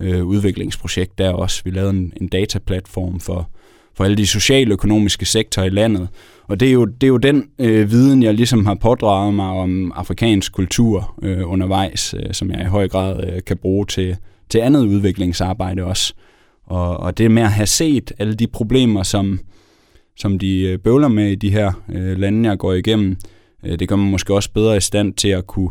Øh, 0.00 0.24
udviklingsprojekt 0.24 1.18
der 1.18 1.30
også. 1.30 1.62
Vi 1.64 1.70
lavede 1.70 1.90
en, 1.90 2.12
en 2.20 2.28
dataplatform 2.28 3.20
for, 3.20 3.50
for 3.94 4.04
alle 4.04 4.16
de 4.16 4.26
sociale 4.26 4.72
økonomiske 4.72 5.24
sektorer 5.24 5.66
i 5.66 5.70
landet. 5.70 6.08
Og 6.48 6.60
det 6.60 6.68
er 6.68 6.72
jo, 6.72 6.84
det 6.84 7.02
er 7.02 7.08
jo 7.08 7.16
den 7.16 7.48
øh, 7.58 7.90
viden, 7.90 8.22
jeg 8.22 8.34
ligesom 8.34 8.66
har 8.66 8.74
pådraget 8.74 9.34
mig 9.34 9.46
om 9.46 9.92
afrikansk 9.94 10.52
kultur 10.52 11.14
øh, 11.22 11.50
undervejs, 11.50 12.14
øh, 12.14 12.32
som 12.32 12.50
jeg 12.50 12.60
i 12.60 12.64
høj 12.64 12.88
grad 12.88 13.24
øh, 13.26 13.42
kan 13.46 13.56
bruge 13.56 13.86
til, 13.86 14.16
til 14.48 14.58
andet 14.58 14.86
udviklingsarbejde 14.86 15.84
også. 15.84 16.14
Og, 16.64 16.96
og 16.96 17.18
det 17.18 17.30
med 17.30 17.42
at 17.42 17.52
have 17.52 17.66
set 17.66 18.12
alle 18.18 18.34
de 18.34 18.46
problemer, 18.46 19.02
som, 19.02 19.40
som 20.16 20.38
de 20.38 20.60
øh, 20.60 20.78
bøvler 20.78 21.08
med 21.08 21.30
i 21.30 21.34
de 21.34 21.50
her 21.50 21.72
øh, 21.92 22.18
lande, 22.18 22.48
jeg 22.48 22.58
går 22.58 22.72
igennem, 22.72 23.16
øh, 23.66 23.78
det 23.78 23.88
gør 23.88 23.96
man 23.96 24.10
måske 24.10 24.34
også 24.34 24.52
bedre 24.52 24.76
i 24.76 24.80
stand 24.80 25.14
til 25.14 25.28
at 25.28 25.46
kunne 25.46 25.70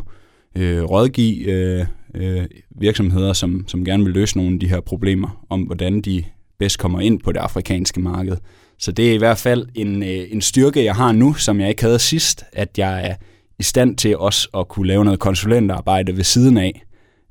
øh, 0.56 0.84
rådgive 0.84 1.52
øh, 1.52 1.86
øh, 2.16 2.46
virksomheder, 2.70 3.34
som, 3.34 3.66
som 3.68 3.86
gerne 3.86 4.04
vil 4.04 4.14
løse 4.14 4.38
nogle 4.38 4.54
af 4.54 4.60
de 4.60 4.70
her 4.70 4.80
problemer, 4.80 5.46
om 5.50 5.62
hvordan 5.62 6.02
de 6.02 6.24
bedst 6.60 6.80
kommer 6.80 7.00
ind 7.00 7.20
på 7.20 7.32
det 7.32 7.40
afrikanske 7.40 8.02
marked. 8.02 8.38
Så 8.80 8.92
det 8.92 9.10
er 9.10 9.14
i 9.14 9.18
hvert 9.18 9.38
fald 9.38 9.68
en, 9.76 10.04
øh, 10.04 10.26
en 10.30 10.42
styrke, 10.42 10.84
jeg 10.84 10.96
har 10.96 11.12
nu, 11.12 11.34
som 11.34 11.60
jeg 11.60 11.70
ikke 11.70 11.84
havde 11.84 12.00
sidst, 12.00 12.44
at 12.54 12.78
jeg 12.78 13.08
er 13.08 13.16
i 13.60 13.64
stand 13.64 13.98
til 13.98 14.18
også 14.18 14.50
at 14.58 14.68
kunne 14.68 14.88
lave 14.88 15.06
noget 15.06 15.20
konsulentarbejde 15.20 16.18
ved 16.18 16.24
siden 16.24 16.58
af 16.58 16.84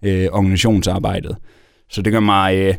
øh, 0.02 0.28
organisationsarbejdet. 0.32 1.36
Så 1.90 2.02
det 2.02 2.12
gør 2.12 2.20
mig, 2.20 2.56
øh, 2.56 2.74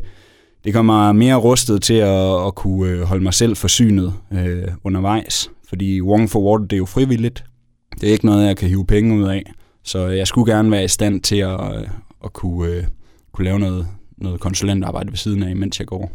det 0.64 0.72
gør 0.72 0.82
mig 0.82 1.16
mere 1.16 1.34
rustet 1.34 1.82
til 1.82 1.94
at, 1.94 2.46
at 2.46 2.54
kunne 2.54 2.90
øh, 2.90 3.02
holde 3.02 3.22
mig 3.22 3.34
selv 3.34 3.56
forsynet 3.56 4.14
øh, 4.32 4.68
undervejs. 4.84 5.50
Fordi 5.68 6.00
Wong 6.00 6.30
for 6.30 6.40
Water, 6.40 6.64
det 6.64 6.72
er 6.72 6.78
jo 6.78 6.84
frivilligt. 6.84 7.44
Det 8.00 8.08
er 8.08 8.12
ikke 8.12 8.26
noget, 8.26 8.46
jeg 8.46 8.56
kan 8.56 8.68
hive 8.68 8.86
penge 8.86 9.14
ud 9.14 9.28
af. 9.28 9.52
Så 9.86 10.08
øh, 10.08 10.16
jeg 10.16 10.26
skulle 10.26 10.54
gerne 10.54 10.70
være 10.70 10.84
i 10.84 10.88
stand 10.88 11.20
til 11.20 11.36
at, 11.36 11.76
øh, 11.76 11.88
at 12.24 12.32
kunne, 12.32 12.70
øh, 12.70 12.84
kunne 13.32 13.44
lave 13.44 13.58
noget, 13.58 13.86
noget 14.18 14.40
konsulentarbejde 14.40 15.10
ved 15.10 15.16
siden 15.16 15.42
af, 15.42 15.56
mens 15.56 15.78
jeg 15.78 15.86
går. 15.86 16.12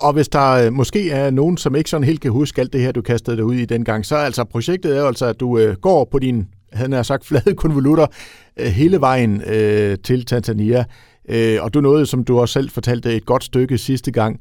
Og 0.00 0.12
hvis 0.12 0.28
der 0.28 0.70
måske 0.70 1.10
er 1.10 1.30
nogen, 1.30 1.56
som 1.56 1.74
ikke 1.74 1.90
sådan 1.90 2.04
helt 2.04 2.20
kan 2.20 2.30
huske 2.30 2.60
alt 2.60 2.72
det 2.72 2.80
her, 2.80 2.92
du 2.92 3.02
kastede 3.02 3.36
dig 3.36 3.44
ud 3.44 3.54
i 3.54 3.64
dengang, 3.64 4.06
så 4.06 4.16
altså 4.16 4.44
projektet 4.44 4.96
er 4.96 5.04
altså, 5.04 5.26
at 5.26 5.40
du 5.40 5.74
går 5.80 6.04
på 6.04 6.18
din, 6.18 6.48
han 6.72 6.92
har 6.92 7.02
sagt, 7.02 7.26
flade 7.28 7.54
konvolutter 7.54 8.06
hele 8.58 9.00
vejen 9.00 9.42
øh, 9.46 9.98
til 10.04 10.26
Tanzania. 10.26 10.84
Øh, 11.28 11.58
og 11.62 11.74
du 11.74 11.80
nåede, 11.80 12.06
som 12.06 12.24
du 12.24 12.40
også 12.40 12.52
selv 12.52 12.70
fortalte, 12.70 13.16
et 13.16 13.26
godt 13.26 13.44
stykke 13.44 13.78
sidste 13.78 14.10
gang. 14.10 14.40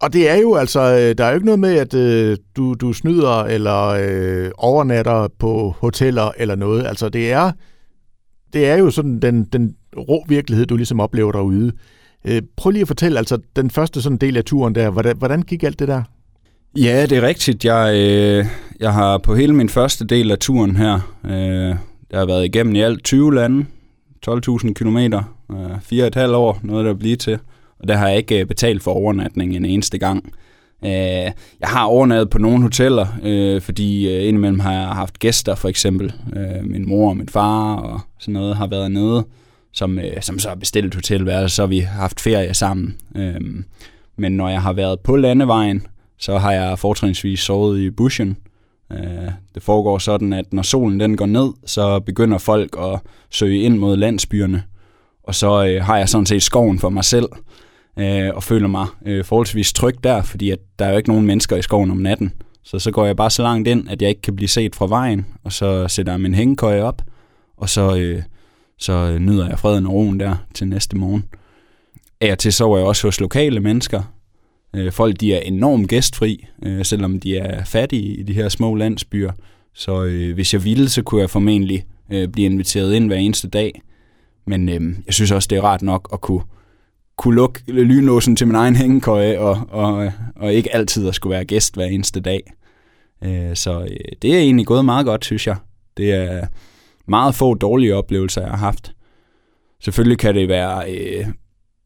Og 0.00 0.12
det 0.12 0.30
er 0.30 0.34
jo 0.34 0.54
altså, 0.54 0.80
øh, 0.80 1.18
der 1.18 1.24
er 1.24 1.28
jo 1.28 1.34
ikke 1.34 1.46
noget 1.46 1.58
med, 1.58 1.74
at 1.74 1.94
øh, 1.94 2.36
du, 2.56 2.74
du 2.74 2.92
snyder 2.92 3.44
eller 3.44 3.86
øh, 3.86 4.50
overnatter 4.58 5.28
på 5.38 5.74
hoteller 5.78 6.30
eller 6.36 6.54
noget. 6.54 6.86
Altså 6.86 7.08
det 7.08 7.32
er, 7.32 7.52
det 8.52 8.66
er 8.66 8.76
jo 8.76 8.90
sådan 8.90 9.18
den, 9.20 9.44
den 9.44 9.74
rå 9.96 10.24
virkelighed, 10.28 10.66
du 10.66 10.76
ligesom 10.76 11.00
oplever 11.00 11.32
derude. 11.32 11.72
Øh, 12.24 12.42
prøv 12.56 12.70
lige 12.70 12.82
at 12.82 12.88
fortælle, 12.88 13.18
altså 13.18 13.38
den 13.56 13.70
første 13.70 14.02
sådan 14.02 14.18
del 14.18 14.36
af 14.36 14.44
turen 14.44 14.74
der, 14.74 14.90
hvordan, 14.90 15.16
hvordan 15.16 15.42
gik 15.42 15.62
alt 15.62 15.78
det 15.78 15.88
der? 15.88 16.02
Ja, 16.76 17.06
det 17.06 17.18
er 17.18 17.22
rigtigt. 17.22 17.64
Jeg, 17.64 17.94
øh, 17.94 18.46
jeg 18.80 18.92
har 18.92 19.18
på 19.18 19.34
hele 19.34 19.54
min 19.54 19.68
første 19.68 20.06
del 20.06 20.30
af 20.30 20.38
turen 20.38 20.76
her, 20.76 21.00
øh, 21.24 21.76
jeg 22.10 22.18
har 22.18 22.26
været 22.26 22.44
igennem 22.44 22.74
i 22.74 22.80
alt 22.80 23.04
20 23.04 23.34
lande, 23.34 23.66
12.000 24.28 24.72
kilometer, 24.72 25.22
øh, 25.50 25.76
4,5 25.76 26.36
år, 26.36 26.60
noget 26.62 26.84
der 26.84 26.94
bliver 26.94 27.16
til. 27.16 27.38
Og 27.80 27.88
der 27.88 27.96
har 27.96 28.08
jeg 28.08 28.16
ikke 28.16 28.40
øh, 28.40 28.46
betalt 28.46 28.82
for 28.82 28.92
overnatning 28.92 29.56
en 29.56 29.64
eneste 29.64 29.98
gang. 29.98 30.32
Øh, 30.84 30.90
jeg 31.60 31.68
har 31.68 31.84
overnattet 31.84 32.30
på 32.30 32.38
nogle 32.38 32.62
hoteller, 32.62 33.06
øh, 33.22 33.60
fordi 33.60 34.08
indimellem 34.08 34.60
har 34.60 34.72
jeg 34.72 34.86
haft 34.86 35.18
gæster, 35.18 35.54
for 35.54 35.68
eksempel 35.68 36.12
min 36.62 36.88
mor 36.88 37.08
og 37.08 37.16
min 37.16 37.28
far 37.28 37.76
og 37.76 38.00
sådan 38.18 38.34
noget 38.34 38.56
har 38.56 38.66
været 38.66 38.90
nede 38.90 39.24
som, 39.72 39.98
som 40.20 40.38
så 40.38 40.48
har 40.48 40.56
bestilt 40.56 40.94
hotelværelse, 40.94 41.56
så 41.56 41.62
har 41.62 41.66
vi 41.66 41.78
haft 41.78 42.20
ferie 42.20 42.54
sammen. 42.54 42.96
Men 44.16 44.32
når 44.32 44.48
jeg 44.48 44.62
har 44.62 44.72
været 44.72 45.00
på 45.00 45.16
landevejen, 45.16 45.86
så 46.18 46.38
har 46.38 46.52
jeg 46.52 46.78
fortrinsvis 46.78 47.40
sovet 47.40 47.80
i 47.80 47.90
bushen. 47.90 48.36
Det 49.54 49.62
foregår 49.62 49.98
sådan, 49.98 50.32
at 50.32 50.52
når 50.52 50.62
solen 50.62 51.00
den 51.00 51.16
går 51.16 51.26
ned, 51.26 51.52
så 51.66 52.00
begynder 52.00 52.38
folk 52.38 52.76
at 52.80 53.00
søge 53.30 53.60
ind 53.60 53.78
mod 53.78 53.96
landsbyerne. 53.96 54.62
Og 55.26 55.34
så 55.34 55.66
øh, 55.66 55.84
har 55.84 55.98
jeg 55.98 56.08
sådan 56.08 56.26
set 56.26 56.42
skoven 56.42 56.78
for 56.78 56.88
mig 56.88 57.04
selv, 57.04 57.28
øh, 57.98 58.30
og 58.34 58.42
føler 58.42 58.68
mig 58.68 58.86
øh, 59.06 59.24
forholdsvis 59.24 59.72
tryg 59.72 60.04
der, 60.04 60.22
fordi 60.22 60.50
at 60.50 60.58
der 60.78 60.84
er 60.84 60.90
jo 60.90 60.96
ikke 60.96 61.08
nogen 61.08 61.26
mennesker 61.26 61.56
i 61.56 61.62
skoven 61.62 61.90
om 61.90 61.96
natten. 61.96 62.32
Så 62.64 62.78
så 62.78 62.90
går 62.90 63.06
jeg 63.06 63.16
bare 63.16 63.30
så 63.30 63.42
langt 63.42 63.68
ind, 63.68 63.88
at 63.90 64.02
jeg 64.02 64.08
ikke 64.08 64.22
kan 64.22 64.36
blive 64.36 64.48
set 64.48 64.76
fra 64.76 64.86
vejen, 64.86 65.26
og 65.44 65.52
så 65.52 65.88
sætter 65.88 66.12
jeg 66.12 66.20
min 66.20 66.34
hængekøje 66.34 66.82
op, 66.82 67.02
og 67.56 67.68
så 67.68 67.96
øh, 67.96 68.22
så 68.78 69.18
nyder 69.18 69.48
jeg 69.48 69.58
freden 69.58 69.86
og 69.86 69.92
roen 69.92 70.20
der 70.20 70.36
til 70.54 70.68
næste 70.68 70.96
morgen. 70.96 71.24
Af 72.20 72.32
og 72.32 72.38
til 72.38 72.52
sover 72.52 72.78
jeg 72.78 72.86
også 72.86 73.06
hos 73.06 73.20
lokale 73.20 73.60
mennesker. 73.60 74.02
Øh, 74.76 74.92
folk 74.92 75.20
de 75.20 75.34
er 75.34 75.40
enormt 75.40 75.88
gæstfri, 75.88 76.46
øh, 76.62 76.84
selvom 76.84 77.20
de 77.20 77.38
er 77.38 77.64
fattige 77.64 78.16
i 78.16 78.22
de 78.22 78.32
her 78.32 78.48
små 78.48 78.74
landsbyer. 78.74 79.32
Så 79.74 80.04
øh, 80.04 80.34
hvis 80.34 80.54
jeg 80.54 80.64
ville, 80.64 80.88
så 80.88 81.02
kunne 81.02 81.20
jeg 81.20 81.30
formentlig 81.30 81.84
øh, 82.12 82.28
blive 82.28 82.46
inviteret 82.46 82.94
ind 82.94 83.06
hver 83.06 83.16
eneste 83.16 83.48
dag. 83.48 83.82
Men 84.46 84.68
øhm, 84.68 84.96
jeg 85.06 85.14
synes 85.14 85.30
også, 85.30 85.46
det 85.50 85.58
er 85.58 85.62
rart 85.62 85.82
nok 85.82 86.08
at 86.12 86.20
kunne, 86.20 86.42
kunne 87.16 87.34
lukke 87.34 87.60
lynlåsen 87.66 88.36
til 88.36 88.46
min 88.46 88.56
egen 88.56 88.76
hængekøje, 88.76 89.38
og, 89.38 89.60
og, 89.68 90.12
og 90.36 90.54
ikke 90.54 90.74
altid 90.74 91.08
at 91.08 91.14
skulle 91.14 91.34
være 91.34 91.44
gæst 91.44 91.74
hver 91.74 91.84
eneste 91.84 92.20
dag. 92.20 92.52
Øh, 93.24 93.56
så 93.56 93.80
øh, 93.80 93.96
det 94.22 94.34
er 94.34 94.38
egentlig 94.38 94.66
gået 94.66 94.84
meget 94.84 95.06
godt, 95.06 95.24
synes 95.24 95.46
jeg. 95.46 95.56
Det 95.96 96.14
er, 96.14 96.46
meget 97.08 97.34
få 97.34 97.54
dårlige 97.54 97.94
oplevelser, 97.94 98.40
jeg 98.40 98.50
har 98.50 98.56
haft. 98.56 98.92
Selvfølgelig 99.80 100.18
kan 100.18 100.34
det 100.34 100.48
være 100.48 100.90
øh, 100.90 101.26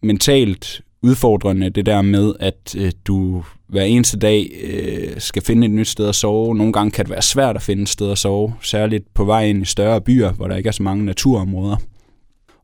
mentalt 0.03 0.83
udfordrende, 1.03 1.71
det 1.71 1.87
der 1.87 2.03
med, 2.03 2.35
at 2.41 2.75
øh, 2.79 2.93
du 3.05 3.45
hver 3.69 3.83
eneste 3.83 4.19
dag 4.19 4.51
øh, 4.63 5.21
skal 5.21 5.43
finde 5.43 5.67
et 5.67 5.71
nyt 5.71 5.89
sted 5.89 6.09
at 6.09 6.15
sove. 6.15 6.57
Nogle 6.57 6.73
gange 6.73 6.91
kan 6.91 7.05
det 7.05 7.11
være 7.11 7.23
svært 7.23 7.57
at 7.57 7.63
finde 7.63 7.83
et 7.83 7.89
sted 7.89 8.11
at 8.11 8.19
sove, 8.19 8.55
særligt 8.63 9.15
på 9.15 9.25
vej 9.25 9.45
ind 9.45 9.63
i 9.63 9.65
større 9.65 10.01
byer, 10.01 10.33
hvor 10.33 10.49
der 10.49 10.57
ikke 10.57 10.69
er 10.69 10.73
så 10.73 10.83
mange 10.83 11.05
naturområder. 11.05 11.77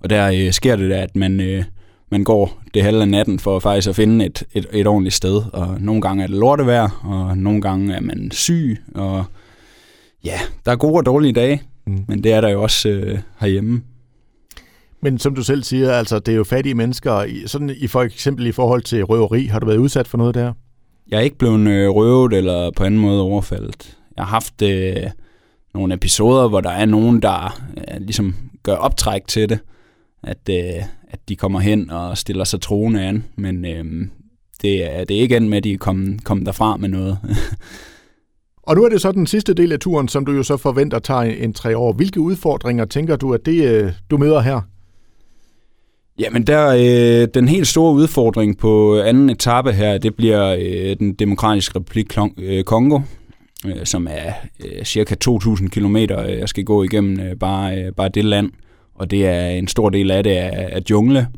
Og 0.06 0.10
der 0.10 0.30
øh, 0.46 0.52
sker 0.52 0.76
det 0.76 0.90
da, 0.90 0.96
at 0.96 1.16
man, 1.16 1.40
øh, 1.40 1.64
man 2.10 2.25
går 2.25 2.62
det 2.75 2.82
halve 2.82 3.00
af 3.00 3.08
natten 3.08 3.38
for 3.38 3.58
faktisk 3.58 3.88
at 3.88 3.96
finde 3.96 4.26
et, 4.26 4.42
et, 4.52 4.66
et 4.72 4.86
ordentligt 4.86 5.14
sted. 5.14 5.42
Og 5.52 5.80
nogle 5.80 6.02
gange 6.02 6.22
er 6.22 6.26
det 6.26 6.36
lortevejr, 6.36 7.00
og 7.04 7.38
nogle 7.38 7.60
gange 7.60 7.94
er 7.94 8.00
man 8.00 8.30
syg, 8.30 8.78
og 8.94 9.25
ja, 10.25 10.38
der 10.66 10.72
er 10.72 10.76
gode 10.76 10.96
og 10.96 11.06
dårlige 11.06 11.32
dage, 11.32 11.62
mm. 11.86 12.04
men 12.08 12.25
det 12.25 12.32
er 12.32 12.40
der 12.40 12.48
jo 12.48 12.62
også 12.62 12.88
øh, 12.88 13.18
herhjemme. 13.40 13.82
Men 15.02 15.18
som 15.18 15.34
du 15.34 15.42
selv 15.42 15.62
siger, 15.62 15.92
altså 15.92 16.18
det 16.18 16.32
er 16.32 16.36
jo 16.36 16.44
fattige 16.44 16.75
mennesker. 16.75 17.25
Sådan 17.46 17.70
i 17.76 17.86
for 17.86 18.02
eksempel 18.02 18.46
i 18.46 18.52
forhold 18.52 18.82
til 18.82 19.04
røveri, 19.04 19.44
har 19.44 19.58
du 19.58 19.66
været 19.66 19.78
udsat 19.78 20.08
for 20.08 20.18
noget 20.18 20.34
der? 20.34 20.52
Jeg 21.08 21.16
er 21.16 21.22
ikke 21.22 21.38
blevet 21.38 21.68
øh, 21.68 21.90
røvet 21.90 22.32
eller 22.32 22.70
på 22.76 22.84
anden 22.84 23.00
måde 23.00 23.22
overfaldet. 23.22 23.96
Jeg 24.16 24.25
har 24.25 24.30
haft 24.30 24.62
øh, 24.62 24.96
nogle 25.75 25.94
episoder, 25.94 26.48
hvor 26.48 26.60
der 26.60 26.70
er 26.70 26.86
nogen, 26.86 27.22
der 27.22 27.60
øh, 27.76 28.00
ligesom 28.00 28.34
gør 28.62 28.75
optræk 28.75 29.22
til 29.26 29.48
det. 29.48 29.58
At, 30.26 30.38
øh, 30.50 30.83
at 31.09 31.21
de 31.28 31.37
kommer 31.37 31.61
hen 31.61 31.90
og 31.90 32.18
stiller 32.18 32.45
sig 32.45 32.61
troende 32.61 33.02
an. 33.02 33.25
Men 33.37 33.64
øh, 33.64 33.85
det, 34.62 34.85
er, 34.85 35.04
det 35.04 35.16
er 35.16 35.21
ikke 35.21 35.37
endt 35.37 35.49
med, 35.49 35.59
at 35.59 35.64
de 35.64 35.76
kommer 35.76 36.16
kom 36.25 36.45
derfra 36.45 36.76
med 36.76 36.88
noget. 36.88 37.18
og 38.68 38.76
nu 38.76 38.85
er 38.85 38.88
det 38.88 39.00
så 39.00 39.12
den 39.12 39.26
sidste 39.26 39.54
del 39.54 39.73
af 39.73 39.80
turen, 39.80 40.09
som 40.09 40.26
du 40.26 40.33
jo 40.33 40.42
så 40.42 40.56
forventer 40.56 40.99
tager 40.99 41.21
en, 41.21 41.37
en 41.45 41.52
tre 41.52 41.76
år. 41.76 41.92
Hvilke 41.92 42.21
udfordringer 42.21 42.85
tænker 42.85 43.16
du, 43.16 43.35
at 43.35 43.47
det 43.47 43.64
øh, 43.64 43.92
du 44.11 44.16
møder 44.18 44.40
her? 44.40 44.61
Jamen, 46.18 46.42
der, 46.42 46.68
øh, 46.68 47.28
den 47.35 47.49
helt 47.49 47.66
store 47.66 47.92
udfordring 47.92 48.59
på 48.59 49.00
anden 49.00 49.30
etape 49.30 49.73
her, 49.73 49.99
det 49.99 50.14
bliver 50.14 50.56
øh, 50.61 50.97
den 50.99 51.14
demokratiske 51.14 51.78
republik 51.78 52.18
øh, 52.38 52.64
Kongo, 52.64 53.00
øh, 53.66 53.85
som 53.85 54.06
er 54.11 54.33
øh, 54.64 54.85
cirka 54.85 55.14
2.000 55.28 55.68
kilometer, 55.68 56.23
øh, 56.23 56.38
jeg 56.38 56.49
skal 56.49 56.64
gå 56.64 56.83
igennem 56.83 57.21
øh, 57.21 57.37
bare, 57.37 57.78
øh, 57.78 57.92
bare 57.92 58.09
det 58.09 58.25
land, 58.25 58.50
og 58.98 59.10
det 59.10 59.26
er 59.26 59.48
en 59.48 59.68
stor 59.68 59.90
del 59.90 60.10
af 60.10 60.24
det 60.24 60.38
er, 60.38 60.50
er 60.50 60.80
jungle. 60.90 61.28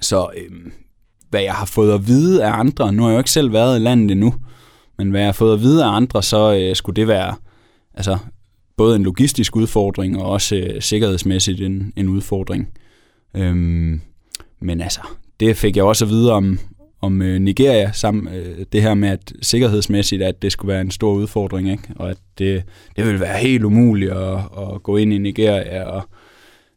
Så 0.00 0.28
øh, 0.36 0.72
hvad 1.30 1.42
jeg 1.42 1.54
har 1.54 1.66
fået 1.66 1.94
at 1.94 2.06
vide 2.06 2.44
af 2.44 2.52
andre, 2.52 2.92
nu 2.92 3.02
har 3.02 3.08
jeg 3.08 3.14
jo 3.14 3.20
ikke 3.20 3.30
selv 3.30 3.52
været 3.52 3.80
i 3.80 3.82
landet 3.82 4.10
endnu, 4.10 4.34
men 4.98 5.10
hvad 5.10 5.20
jeg 5.20 5.28
har 5.28 5.32
fået 5.32 5.54
at 5.54 5.60
vide 5.60 5.84
af 5.84 5.88
andre, 5.88 6.22
så 6.22 6.58
øh, 6.58 6.76
skulle 6.76 6.96
det 6.96 7.08
være 7.08 7.34
altså, 7.94 8.18
både 8.76 8.96
en 8.96 9.02
logistisk 9.02 9.56
udfordring 9.56 10.22
og 10.22 10.30
også 10.30 10.56
øh, 10.56 10.82
sikkerhedsmæssigt 10.82 11.60
en, 11.60 11.92
en 11.96 12.08
udfordring. 12.08 12.68
Øhm, 13.34 14.00
men 14.60 14.80
altså, 14.80 15.00
det 15.40 15.56
fik 15.56 15.76
jeg 15.76 15.84
også 15.84 16.04
at 16.04 16.10
vide 16.10 16.32
om, 16.32 16.58
om 17.00 17.22
øh, 17.22 17.40
Nigeria, 17.40 17.92
sammen, 17.92 18.34
øh, 18.34 18.64
det 18.72 18.82
her 18.82 18.94
med, 18.94 19.08
at 19.08 19.32
sikkerhedsmæssigt, 19.42 20.22
at 20.22 20.42
det 20.42 20.52
skulle 20.52 20.72
være 20.72 20.80
en 20.80 20.90
stor 20.90 21.12
udfordring, 21.12 21.70
ikke? 21.70 21.82
og 21.96 22.10
at 22.10 22.16
det, 22.38 22.62
det 22.96 23.06
ville 23.06 23.20
være 23.20 23.38
helt 23.38 23.64
umuligt 23.64 24.12
at, 24.12 24.38
at 24.58 24.82
gå 24.82 24.96
ind 24.96 25.12
i 25.12 25.18
Nigeria, 25.18 25.84
og 25.84 26.08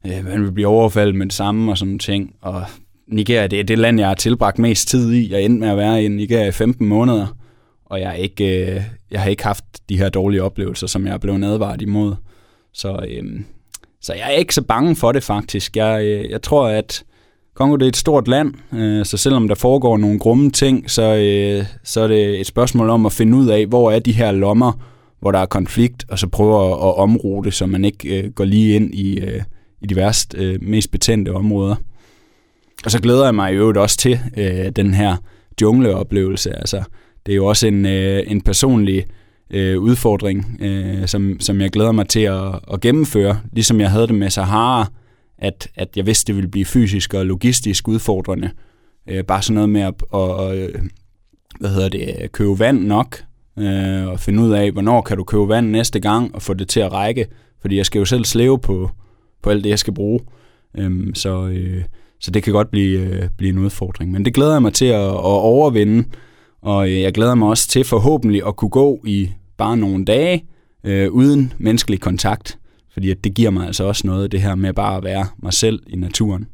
øh, 0.09 0.25
man 0.25 0.43
vil 0.43 0.51
blive 0.51 0.67
overfaldet 0.67 1.15
med 1.15 1.25
det 1.25 1.33
samme 1.33 1.71
og 1.71 1.77
sådan 1.77 1.99
ting. 1.99 2.35
Og 2.41 2.63
Nigeria, 3.07 3.47
det 3.47 3.59
er 3.59 3.63
det 3.63 3.77
land, 3.77 3.99
jeg 3.99 4.07
har 4.07 4.15
tilbragt 4.15 4.59
mest 4.59 4.87
tid 4.87 5.13
i. 5.13 5.31
Jeg 5.31 5.41
endte 5.43 5.59
med 5.59 5.69
at 5.69 5.77
være 5.77 6.03
i 6.03 6.07
Nigeria 6.07 6.47
i 6.47 6.51
15 6.51 6.87
måneder, 6.87 7.37
og 7.85 8.01
jeg, 8.01 8.09
er 8.09 8.13
ikke, 8.13 8.71
øh, 8.75 8.81
jeg 9.11 9.21
har 9.21 9.29
ikke 9.29 9.43
haft 9.43 9.65
de 9.89 9.97
her 9.97 10.09
dårlige 10.09 10.43
oplevelser, 10.43 10.87
som 10.87 11.05
jeg 11.05 11.13
er 11.13 11.17
blevet 11.17 11.43
advaret 11.43 11.81
imod. 11.81 12.15
Så 12.73 13.05
øh, 13.09 13.41
så 14.01 14.13
jeg 14.13 14.25
er 14.25 14.37
ikke 14.37 14.55
så 14.55 14.61
bange 14.61 14.95
for 14.95 15.11
det 15.11 15.23
faktisk. 15.23 15.77
Jeg, 15.77 16.03
øh, 16.03 16.29
jeg 16.29 16.41
tror, 16.41 16.67
at 16.67 17.03
Kongo 17.55 17.75
det 17.75 17.85
er 17.85 17.89
et 17.89 17.97
stort 17.97 18.27
land, 18.27 18.53
øh, 18.73 19.05
så 19.05 19.17
selvom 19.17 19.47
der 19.47 19.55
foregår 19.55 19.97
nogle 19.97 20.19
grumme 20.19 20.51
ting, 20.51 20.91
så, 20.91 21.15
øh, 21.15 21.65
så 21.83 22.01
er 22.01 22.07
det 22.07 22.39
et 22.39 22.47
spørgsmål 22.47 22.89
om 22.89 23.05
at 23.05 23.11
finde 23.11 23.37
ud 23.37 23.47
af, 23.47 23.65
hvor 23.65 23.91
er 23.91 23.99
de 23.99 24.11
her 24.11 24.31
lommer, 24.31 24.71
hvor 25.19 25.31
der 25.31 25.39
er 25.39 25.45
konflikt, 25.45 26.05
og 26.09 26.19
så 26.19 26.27
prøve 26.27 26.65
at, 26.65 26.71
at 26.71 26.97
omrute 26.97 27.51
så 27.51 27.65
man 27.65 27.85
ikke 27.85 28.17
øh, 28.17 28.31
går 28.31 28.45
lige 28.45 28.75
ind 28.75 28.93
i, 28.93 29.19
øh, 29.19 29.41
i 29.81 29.87
de 29.87 29.95
værste, 29.95 30.37
øh, 30.37 30.63
mest 30.63 30.91
betændte 30.91 31.33
områder. 31.33 31.75
Og 32.85 32.91
så 32.91 33.01
glæder 33.01 33.25
jeg 33.25 33.35
mig 33.35 33.53
i 33.53 33.55
øvrigt 33.55 33.77
også 33.77 33.97
til 33.97 34.19
øh, 34.37 34.69
den 34.75 34.93
her 34.93 35.15
jungleoplevelse. 35.61 36.55
Altså, 36.55 36.83
det 37.25 37.31
er 37.31 37.35
jo 37.35 37.45
også 37.45 37.67
en, 37.67 37.85
øh, 37.85 38.23
en 38.27 38.41
personlig 38.41 39.05
øh, 39.49 39.79
udfordring, 39.79 40.57
øh, 40.61 41.07
som, 41.07 41.39
som 41.39 41.61
jeg 41.61 41.69
glæder 41.69 41.91
mig 41.91 42.07
til 42.07 42.19
at, 42.19 42.59
at 42.73 42.81
gennemføre, 42.81 43.39
ligesom 43.53 43.79
jeg 43.79 43.91
havde 43.91 44.07
det 44.07 44.15
med 44.15 44.29
Sahara, 44.29 44.91
at, 45.37 45.67
at 45.75 45.97
jeg 45.97 46.05
vidste, 46.05 46.27
det 46.27 46.35
ville 46.35 46.51
blive 46.51 46.65
fysisk 46.65 47.13
og 47.13 47.25
logistisk 47.25 47.87
udfordrende. 47.87 48.49
Øh, 49.07 49.23
bare 49.23 49.41
sådan 49.41 49.55
noget 49.55 49.69
med 49.69 49.81
at, 49.81 49.93
at, 50.13 50.51
at 50.51 50.81
hvad 51.59 51.69
hedder 51.69 51.89
det, 51.89 52.31
købe 52.31 52.59
vand 52.59 52.83
nok, 52.83 53.23
øh, 53.59 54.07
og 54.07 54.19
finde 54.19 54.43
ud 54.43 54.51
af, 54.51 54.71
hvornår 54.71 55.01
kan 55.01 55.17
du 55.17 55.23
købe 55.23 55.47
vand 55.49 55.69
næste 55.69 55.99
gang, 55.99 56.35
og 56.35 56.41
få 56.41 56.53
det 56.53 56.69
til 56.69 56.79
at 56.79 56.93
række, 56.93 57.25
fordi 57.61 57.77
jeg 57.77 57.85
skal 57.85 57.99
jo 57.99 58.05
selv 58.05 58.25
slæve 58.25 58.59
på, 58.59 58.91
på 59.41 59.49
alt 59.49 59.63
det, 59.63 59.69
jeg 59.69 59.79
skal 59.79 59.93
bruge. 59.93 60.19
Øhm, 60.77 61.15
så, 61.15 61.47
øh, 61.47 61.83
så 62.19 62.31
det 62.31 62.43
kan 62.43 62.53
godt 62.53 62.71
blive, 62.71 62.99
øh, 62.99 63.29
blive 63.37 63.49
en 63.49 63.57
udfordring. 63.57 64.11
Men 64.11 64.25
det 64.25 64.33
glæder 64.33 64.51
jeg 64.51 64.61
mig 64.61 64.73
til 64.73 64.85
at, 64.85 65.01
at 65.01 65.19
overvinde, 65.23 66.03
og 66.61 66.89
øh, 66.89 67.01
jeg 67.01 67.13
glæder 67.13 67.35
mig 67.35 67.49
også 67.49 67.67
til 67.67 67.83
forhåbentlig 67.83 68.47
at 68.47 68.55
kunne 68.55 68.69
gå 68.69 69.01
i 69.05 69.29
bare 69.57 69.77
nogle 69.77 70.05
dage 70.05 70.45
øh, 70.83 71.11
uden 71.11 71.53
menneskelig 71.57 72.01
kontakt. 72.01 72.59
Fordi 72.93 73.11
at 73.11 73.23
det 73.23 73.33
giver 73.33 73.49
mig 73.49 73.67
altså 73.67 73.83
også 73.83 74.07
noget, 74.07 74.31
det 74.31 74.41
her 74.41 74.55
med 74.55 74.73
bare 74.73 74.97
at 74.97 75.03
være 75.03 75.27
mig 75.43 75.53
selv 75.53 75.79
i 75.87 75.95
naturen. 75.95 76.47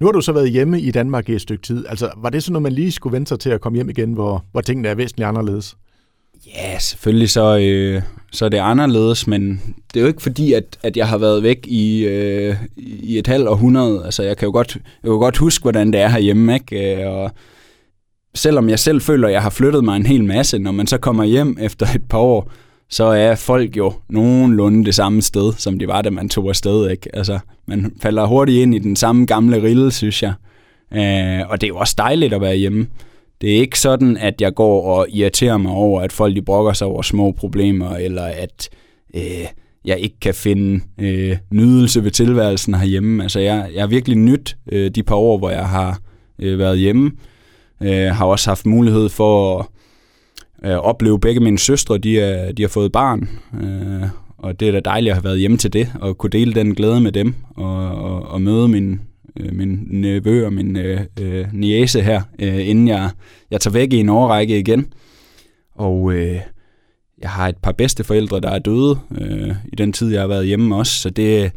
Nu 0.00 0.06
har 0.06 0.12
du 0.12 0.20
så 0.20 0.32
været 0.32 0.50
hjemme 0.50 0.80
i 0.80 0.90
Danmark 0.90 1.28
i 1.28 1.32
et 1.32 1.40
stykke 1.40 1.62
tid. 1.62 1.86
Altså, 1.88 2.10
var 2.16 2.30
det 2.30 2.42
sådan 2.42 2.52
noget, 2.52 2.62
man 2.62 2.72
lige 2.72 2.92
skulle 2.92 3.12
vente 3.12 3.28
sig 3.28 3.40
til 3.40 3.50
at 3.50 3.60
komme 3.60 3.76
hjem 3.76 3.88
igen, 3.88 4.12
hvor, 4.12 4.44
hvor 4.52 4.60
tingene 4.60 4.88
er 4.88 4.94
væsentligt 4.94 5.28
anderledes? 5.28 5.76
Ja, 6.46 6.78
selvfølgelig 6.78 7.30
så, 7.30 7.58
øh, 7.58 8.02
så 8.32 8.44
er 8.44 8.48
det 8.48 8.58
anderledes, 8.58 9.26
men 9.26 9.60
det 9.94 10.00
er 10.00 10.00
jo 10.00 10.06
ikke 10.06 10.22
fordi, 10.22 10.52
at, 10.52 10.78
at 10.82 10.96
jeg 10.96 11.08
har 11.08 11.18
været 11.18 11.42
væk 11.42 11.66
i, 11.66 12.04
øh, 12.04 12.56
i 12.76 13.18
et 13.18 13.26
halvt 13.26 13.48
århundrede. 13.48 14.04
Altså, 14.04 14.22
jeg 14.22 14.36
kan 14.36 14.46
jo 14.46 14.52
godt, 14.52 14.74
jeg 14.74 15.10
kan 15.10 15.18
godt 15.18 15.36
huske, 15.36 15.62
hvordan 15.62 15.92
det 15.92 16.00
er 16.00 16.08
herhjemme, 16.08 16.54
ikke? 16.54 17.02
Øh, 17.02 17.10
og 17.10 17.30
selvom 18.34 18.68
jeg 18.68 18.78
selv 18.78 19.00
føler, 19.00 19.28
at 19.28 19.34
jeg 19.34 19.42
har 19.42 19.50
flyttet 19.50 19.84
mig 19.84 19.96
en 19.96 20.06
hel 20.06 20.24
masse, 20.24 20.58
når 20.58 20.72
man 20.72 20.86
så 20.86 20.98
kommer 20.98 21.24
hjem 21.24 21.56
efter 21.60 21.86
et 21.94 22.08
par 22.08 22.18
år, 22.18 22.50
så 22.90 23.04
er 23.04 23.34
folk 23.34 23.76
jo 23.76 23.92
nogenlunde 24.08 24.84
det 24.84 24.94
samme 24.94 25.22
sted, 25.22 25.52
som 25.56 25.78
de 25.78 25.88
var, 25.88 26.02
da 26.02 26.10
man 26.10 26.28
tog 26.28 26.48
afsted. 26.48 26.90
Ikke? 26.90 27.16
Altså, 27.16 27.38
man 27.66 27.92
falder 28.02 28.26
hurtigt 28.26 28.62
ind 28.62 28.74
i 28.74 28.78
den 28.78 28.96
samme 28.96 29.26
gamle 29.26 29.62
rille, 29.62 29.90
synes 29.90 30.22
jeg. 30.22 30.32
Øh, 30.94 31.50
og 31.50 31.60
det 31.60 31.66
er 31.66 31.68
jo 31.68 31.76
også 31.76 31.94
dejligt 31.98 32.34
at 32.34 32.40
være 32.40 32.56
hjemme. 32.56 32.86
Det 33.42 33.52
er 33.52 33.60
ikke 33.60 33.80
sådan, 33.80 34.16
at 34.16 34.40
jeg 34.40 34.54
går 34.54 34.96
og 34.96 35.06
irriterer 35.10 35.56
mig 35.56 35.72
over, 35.72 36.00
at 36.00 36.12
folk 36.12 36.36
de 36.36 36.42
brokker 36.42 36.72
sig 36.72 36.86
over 36.86 37.02
små 37.02 37.32
problemer, 37.32 37.96
eller 37.96 38.22
at 38.22 38.68
øh, 39.14 39.46
jeg 39.84 39.98
ikke 39.98 40.20
kan 40.20 40.34
finde 40.34 40.80
øh, 41.00 41.36
nydelse 41.50 42.04
ved 42.04 42.10
tilværelsen 42.10 42.74
herhjemme. 42.74 43.22
Altså, 43.22 43.40
jeg, 43.40 43.70
jeg 43.74 43.82
har 43.82 43.88
virkelig 43.88 44.18
nyt 44.18 44.56
øh, 44.72 44.90
de 44.90 45.02
par 45.02 45.14
år, 45.14 45.38
hvor 45.38 45.50
jeg 45.50 45.68
har 45.68 45.98
øh, 46.38 46.58
været 46.58 46.78
hjemme. 46.78 47.10
Øh, 47.82 48.06
har 48.06 48.24
også 48.26 48.50
haft 48.50 48.66
mulighed 48.66 49.08
for 49.08 49.58
at 49.58 49.66
øh, 50.70 50.76
opleve 50.76 51.20
begge 51.20 51.40
mine 51.40 51.58
søstre, 51.58 51.98
de, 51.98 52.20
er, 52.20 52.52
de 52.52 52.62
har 52.62 52.68
fået 52.68 52.92
barn. 52.92 53.28
Øh, 53.62 54.08
og 54.38 54.60
det 54.60 54.68
er 54.68 54.72
da 54.72 54.80
dejligt 54.80 55.10
at 55.10 55.16
have 55.16 55.24
været 55.24 55.38
hjemme 55.38 55.56
til 55.56 55.72
det, 55.72 55.92
og 56.00 56.18
kunne 56.18 56.30
dele 56.30 56.54
den 56.54 56.74
glæde 56.74 57.00
med 57.00 57.12
dem, 57.12 57.34
og, 57.56 57.76
og, 57.88 58.22
og 58.22 58.42
møde 58.42 58.68
min, 58.68 59.00
øh, 59.40 59.54
min 59.54 59.86
nevø 59.90 60.46
og 60.46 60.52
min 60.52 60.76
øh, 60.76 61.00
øh, 61.20 61.46
niece 61.52 62.02
her, 62.02 62.22
øh, 62.38 62.68
inden 62.68 62.88
jeg, 62.88 63.10
jeg 63.50 63.60
tager 63.60 63.72
væk 63.72 63.92
i 63.92 64.00
en 64.00 64.08
årrække 64.08 64.58
igen. 64.58 64.92
Og 65.74 66.12
øh, 66.12 66.40
jeg 67.18 67.30
har 67.30 67.48
et 67.48 67.56
par 67.62 67.72
bedste 67.72 68.04
forældre, 68.04 68.40
der 68.40 68.50
er 68.50 68.58
døde 68.58 68.98
øh, 69.20 69.54
i 69.72 69.76
den 69.76 69.92
tid, 69.92 70.12
jeg 70.12 70.20
har 70.20 70.28
været 70.28 70.46
hjemme 70.46 70.76
også, 70.76 70.98
så 70.98 71.10
det, 71.10 71.52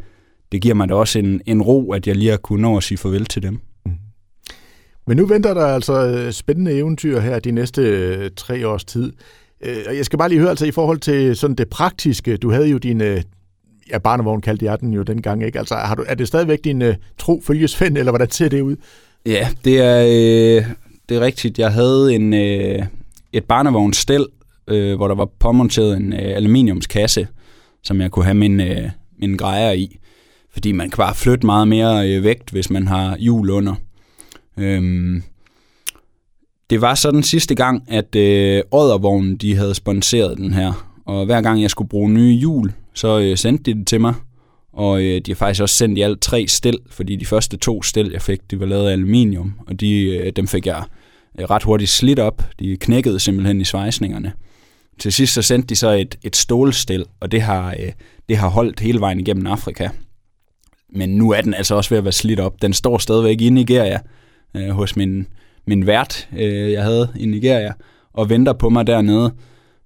det 0.52 0.62
giver 0.62 0.74
mig 0.74 0.88
da 0.88 0.94
også 0.94 1.18
en, 1.18 1.40
en 1.46 1.62
ro, 1.62 1.92
at 1.92 2.06
jeg 2.06 2.16
lige 2.16 2.30
har 2.30 2.36
kunnet 2.36 2.62
nå 2.62 2.76
at 2.76 2.82
sige 2.82 2.98
farvel 2.98 3.26
til 3.26 3.42
dem. 3.42 3.52
Mm-hmm. 3.52 3.98
Men 5.06 5.16
nu 5.16 5.26
venter 5.26 5.54
der 5.54 5.66
altså 5.66 6.06
øh, 6.06 6.32
spændende 6.32 6.72
eventyr 6.72 7.20
her 7.20 7.38
de 7.38 7.50
næste 7.50 7.82
øh, 7.82 8.30
tre 8.36 8.68
års 8.68 8.84
tid. 8.84 9.12
Øh, 9.64 9.76
og 9.88 9.96
jeg 9.96 10.04
skal 10.04 10.18
bare 10.18 10.28
lige 10.28 10.38
høre, 10.38 10.50
altså 10.50 10.66
i 10.66 10.70
forhold 10.70 10.98
til 10.98 11.36
sådan 11.36 11.56
det 11.56 11.68
praktiske, 11.68 12.36
du 12.36 12.50
havde 12.50 12.68
jo 12.68 12.78
din, 12.78 13.00
ja, 13.90 13.98
barnevogn 13.98 14.40
kaldte 14.40 14.64
jeg 14.64 14.80
den 14.80 14.92
jo 14.92 15.02
dengang, 15.02 15.42
ikke? 15.42 15.58
Altså 15.58 15.74
har 15.74 15.94
du, 15.94 16.04
er 16.08 16.14
det 16.14 16.28
stadigvæk 16.28 16.64
din 16.64 16.82
uh, 16.82 16.94
tro 17.18 17.42
følgesvend, 17.46 17.98
eller 17.98 18.12
hvordan 18.12 18.30
ser 18.30 18.48
det 18.48 18.60
ud? 18.60 18.76
Ja, 19.26 19.48
det 19.64 19.80
er, 19.80 20.00
øh, 20.02 20.64
det 21.08 21.16
er 21.16 21.20
rigtigt. 21.20 21.58
Jeg 21.58 21.72
havde 21.72 22.14
en, 22.14 22.34
øh, 22.34 22.86
et 23.32 23.44
barnevognsstel, 23.44 24.26
øh, 24.68 24.96
hvor 24.96 25.08
der 25.08 25.14
var 25.14 25.28
påmonteret 25.38 25.96
en 25.96 26.12
øh, 26.12 26.36
aluminiumskasse, 26.36 27.28
som 27.82 28.00
jeg 28.00 28.10
kunne 28.10 28.24
have 28.24 28.34
min, 28.34 28.60
øh, 28.60 28.90
min 29.18 29.36
grejer 29.36 29.72
i. 29.72 29.98
Fordi 30.52 30.72
man 30.72 30.90
kan 30.90 30.96
bare 30.96 31.14
flytte 31.14 31.46
meget 31.46 31.68
mere 31.68 32.10
øh, 32.10 32.24
vægt, 32.24 32.50
hvis 32.50 32.70
man 32.70 32.88
har 32.88 33.16
hjul 33.16 33.50
under. 33.50 33.74
Øhm, 34.58 35.22
det 36.70 36.80
var 36.80 36.94
så 36.94 37.10
den 37.10 37.22
sidste 37.22 37.54
gang, 37.54 37.84
at 37.88 38.16
øh, 38.16 38.62
Oddervognen 38.70 39.36
de 39.36 39.56
havde 39.56 39.74
sponsoreret 39.74 40.38
den 40.38 40.52
her. 40.52 40.92
Og 41.04 41.26
hver 41.26 41.40
gang 41.40 41.62
jeg 41.62 41.70
skulle 41.70 41.88
bruge 41.88 42.10
nye 42.10 42.34
hjul, 42.34 42.72
så 42.96 43.18
øh, 43.18 43.36
sendte 43.36 43.72
de 43.72 43.78
det 43.78 43.86
til 43.86 44.00
mig. 44.00 44.14
Og 44.72 45.02
øh, 45.02 45.20
de 45.20 45.30
har 45.30 45.34
faktisk 45.34 45.62
også 45.62 45.74
sendt 45.74 45.98
i 45.98 46.00
alt 46.00 46.20
tre 46.20 46.46
stel, 46.48 46.78
fordi 46.90 47.16
de 47.16 47.26
første 47.26 47.56
to 47.56 47.82
stel, 47.82 48.10
jeg 48.10 48.22
fik, 48.22 48.50
de 48.50 48.60
var 48.60 48.66
lavet 48.66 48.88
af 48.88 48.92
aluminium. 48.92 49.54
Og 49.66 49.80
de, 49.80 50.02
øh, 50.02 50.32
dem 50.36 50.48
fik 50.48 50.66
jeg 50.66 50.84
øh, 51.38 51.44
ret 51.44 51.62
hurtigt 51.62 51.90
slidt 51.90 52.18
op. 52.18 52.42
De 52.60 52.76
knækkede 52.76 53.20
simpelthen 53.20 53.60
i 53.60 53.64
svejsningerne. 53.64 54.32
Til 54.98 55.12
sidst 55.12 55.34
så 55.34 55.42
sendte 55.42 55.66
de 55.68 55.76
så 55.76 55.90
et, 55.90 56.18
et 56.22 56.36
stålstel, 56.36 57.04
og 57.20 57.32
det 57.32 57.42
har, 57.42 57.70
øh, 57.70 57.92
det 58.28 58.36
har 58.36 58.48
holdt 58.48 58.80
hele 58.80 59.00
vejen 59.00 59.20
igennem 59.20 59.46
Afrika. 59.46 59.88
men 60.92 61.08
nu 61.08 61.32
er 61.32 61.40
den 61.40 61.54
altså 61.54 61.74
også 61.74 61.90
ved 61.90 61.98
at 61.98 62.04
være 62.04 62.12
slidt 62.12 62.40
op. 62.40 62.62
Den 62.62 62.72
står 62.72 62.98
stadigvæk 62.98 63.40
i 63.40 63.50
Nigeria 63.50 64.00
øh, 64.54 64.68
hos 64.68 64.96
min, 64.96 65.26
min 65.66 65.86
vært, 65.86 66.28
øh, 66.36 66.72
jeg 66.72 66.82
havde 66.82 67.08
i 67.16 67.26
Nigeria, 67.26 67.72
og 68.12 68.30
venter 68.30 68.52
på 68.52 68.68
mig 68.68 68.86
dernede. 68.86 69.34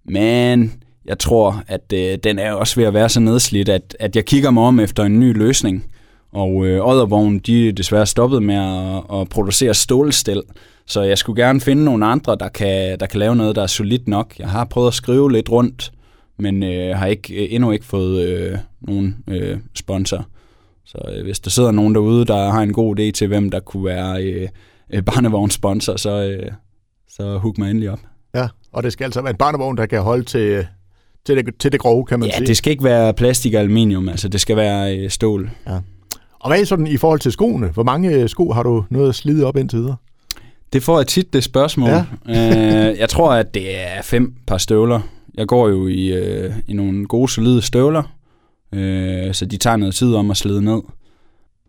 Men 0.05 0.73
jeg 1.11 1.19
tror, 1.19 1.63
at 1.67 1.93
øh, 1.95 2.19
den 2.25 2.39
er 2.39 2.53
også 2.53 2.77
ved 2.77 2.85
at 2.85 2.95
være 2.95 3.09
så 3.09 3.21
nedslidt, 3.21 3.69
at, 3.69 3.97
at 4.01 4.17
jeg 4.17 4.25
kigger 4.25 4.51
mig 4.51 4.63
om 4.63 4.81
efter 4.81 5.05
en 5.05 5.21
ny 5.21 5.39
løsning. 5.39 5.85
Og 6.33 6.67
øh, 6.67 6.87
Oddervogn, 6.87 7.39
de 7.39 7.69
er 7.69 7.73
desværre 7.73 8.07
stoppet 8.07 8.43
med 8.43 8.55
at, 8.55 9.21
at 9.21 9.29
producere 9.29 9.75
stålstel, 9.75 10.43
så 10.87 11.03
jeg 11.03 11.19
skulle 11.19 11.43
gerne 11.45 11.61
finde 11.61 11.85
nogle 11.85 12.07
andre, 12.07 12.37
der 12.41 12.49
kan, 12.49 12.99
der 13.01 13.07
kan 13.07 13.19
lave 13.19 13.37
noget, 13.37 13.57
der 13.57 13.63
er 13.63 13.67
solidt 13.67 14.09
nok. 14.09 14.39
Jeg 14.39 14.49
har 14.49 14.65
prøvet 14.65 14.89
at 14.89 14.95
skrive 14.95 15.33
lidt 15.33 15.51
rundt, 15.51 15.93
men 16.39 16.63
øh, 16.63 16.97
har 16.97 17.07
ikke 17.07 17.35
øh, 17.35 17.55
endnu 17.55 17.71
ikke 17.71 17.85
fået 17.85 18.27
øh, 18.27 18.59
nogen 18.81 19.17
øh, 19.29 19.59
sponsor. 19.75 20.27
Så 20.85 20.99
øh, 21.17 21.23
hvis 21.25 21.41
der 21.41 21.51
sidder 21.51 21.71
nogen 21.71 21.95
derude, 21.95 22.25
der 22.25 22.51
har 22.51 22.63
en 22.63 22.73
god 22.73 22.99
idé 22.99 23.11
til, 23.11 23.29
hvem 23.29 23.51
der 23.51 23.61
kunne 23.61 23.85
være 23.85 24.25
øh, 24.25 24.49
øh, 24.91 25.03
barnevognssponsor, 25.03 25.97
så, 25.97 26.11
øh, 26.11 26.53
så 27.09 27.39
hook 27.39 27.59
mig 27.59 27.71
endelig 27.71 27.91
op. 27.91 28.01
Ja, 28.35 28.49
og 28.73 28.83
det 28.83 28.93
skal 28.93 29.05
altså 29.05 29.23
være 29.23 29.31
en 29.31 29.37
barnevogn, 29.37 29.77
der 29.77 29.87
kan 29.87 30.03
holde 30.03 30.25
til, 30.25 30.67
til, 31.27 31.37
det, 31.37 31.55
til 31.59 31.73
det 31.73 31.81
grove, 31.81 32.05
kan 32.05 32.21
man 32.21 32.29
ja, 32.29 32.37
sige. 32.37 32.47
det 32.47 32.57
skal 32.57 32.71
ikke 32.71 32.85
være 32.85 33.15
plastik 33.15 33.55
og 33.55 33.61
aluminium, 33.61 34.09
altså 34.09 34.29
det 34.29 34.41
skal 34.41 34.57
være 34.57 34.99
øh, 34.99 35.11
stål. 35.11 35.51
Ja. 35.67 35.79
Og 36.41 36.51
hvad 36.51 36.61
er 36.61 36.65
sådan 36.65 36.87
i 36.87 36.97
forhold 36.97 37.21
til 37.21 37.33
skoene? 37.33 37.67
Hvor 37.67 37.83
mange 37.83 38.11
øh, 38.11 38.29
sko 38.29 38.53
har 38.53 38.63
du 38.63 38.85
noget 38.91 39.09
at 39.09 39.15
slide 39.15 39.47
op 39.47 39.57
indtil 39.57 39.79
videre? 39.79 39.97
Det 40.73 40.83
får 40.83 40.99
jeg 40.99 41.07
tit 41.07 41.33
det 41.33 41.45
spørgsmål. 41.45 41.91
Ja. 41.91 42.05
øh, 42.29 42.99
jeg 42.99 43.09
tror, 43.09 43.33
at 43.33 43.55
det 43.55 43.81
er 43.81 44.03
fem 44.03 44.35
par 44.47 44.59
støvler. 44.59 45.01
Jeg 45.35 45.47
går 45.47 45.69
jo 45.69 45.87
i, 45.87 46.07
øh, 46.07 46.53
i 46.69 46.73
nogle 46.73 47.07
gode, 47.07 47.29
solide 47.29 47.63
støvler, 47.63 48.03
øh, 48.73 49.35
så 49.35 49.47
de 49.47 49.57
tager 49.57 49.77
noget 49.77 49.95
tid 49.95 50.15
om 50.15 50.31
at 50.31 50.37
slide 50.37 50.65
ned. 50.65 50.81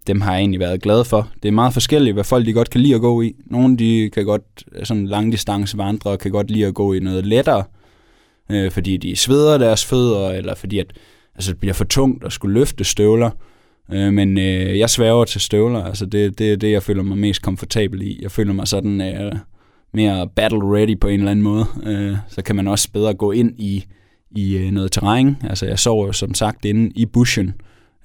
Dem 0.07 0.21
har 0.21 0.31
jeg 0.31 0.39
egentlig 0.39 0.59
været 0.59 0.81
glad 0.81 1.03
for. 1.03 1.27
Det 1.43 1.47
er 1.47 1.53
meget 1.53 1.73
forskelligt, 1.73 2.13
hvad 2.13 2.23
folk 2.23 2.45
de 2.45 2.53
godt 2.53 2.69
kan 2.69 2.81
lide 2.81 2.95
at 2.95 3.01
gå 3.01 3.21
i. 3.21 3.35
Nogle 3.45 3.77
de 3.77 4.09
kan 4.13 4.25
godt, 4.25 4.63
sådan 4.83 5.07
langdistance 5.07 5.77
vandre, 5.77 6.17
kan 6.17 6.31
godt 6.31 6.51
lide 6.51 6.65
at 6.65 6.73
gå 6.73 6.93
i 6.93 6.99
noget 6.99 7.25
lettere, 7.25 7.63
øh, 8.51 8.71
fordi 8.71 8.97
de 8.97 9.15
sveder 9.15 9.57
deres 9.57 9.85
fødder, 9.85 10.29
eller 10.29 10.55
fordi 10.55 10.79
at, 10.79 10.93
altså, 11.35 11.51
det 11.51 11.59
bliver 11.59 11.73
for 11.73 11.85
tungt 11.85 12.23
at 12.23 12.33
skulle 12.33 12.53
løfte 12.53 12.83
støvler. 12.83 13.29
Øh, 13.91 14.13
men 14.13 14.37
øh, 14.37 14.79
jeg 14.79 14.89
sværger 14.89 15.25
til 15.25 15.41
støvler, 15.41 15.83
altså 15.83 16.05
det, 16.05 16.39
det 16.39 16.51
er 16.51 16.57
det, 16.57 16.71
jeg 16.71 16.83
føler 16.83 17.03
mig 17.03 17.17
mest 17.17 17.41
komfortabel 17.41 18.01
i. 18.01 18.19
Jeg 18.21 18.31
føler 18.31 18.53
mig 18.53 18.67
sådan 18.67 19.01
øh, 19.01 19.31
mere 19.93 20.27
battle 20.35 20.77
ready 20.77 20.99
på 20.99 21.07
en 21.07 21.19
eller 21.19 21.31
anden 21.31 21.43
måde. 21.43 21.65
Øh, 21.83 22.15
så 22.27 22.41
kan 22.41 22.55
man 22.55 22.67
også 22.67 22.91
bedre 22.91 23.13
gå 23.13 23.31
ind 23.31 23.59
i, 23.59 23.85
i 24.31 24.57
øh, 24.57 24.71
noget 24.71 24.91
terræn. 24.91 25.37
Altså 25.49 25.65
jeg 25.65 25.79
sover 25.79 26.05
jo 26.05 26.13
som 26.13 26.33
sagt 26.33 26.65
inde 26.65 26.91
i 26.95 27.05
bushen, 27.05 27.53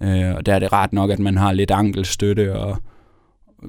øh, 0.02 0.34
og 0.34 0.46
der 0.46 0.54
er 0.54 0.58
det 0.58 0.72
ret 0.72 0.92
nok, 0.92 1.10
at 1.10 1.18
man 1.18 1.36
har 1.36 1.52
lidt 1.52 1.70
ankelstøtte, 1.70 2.54
og 2.54 2.76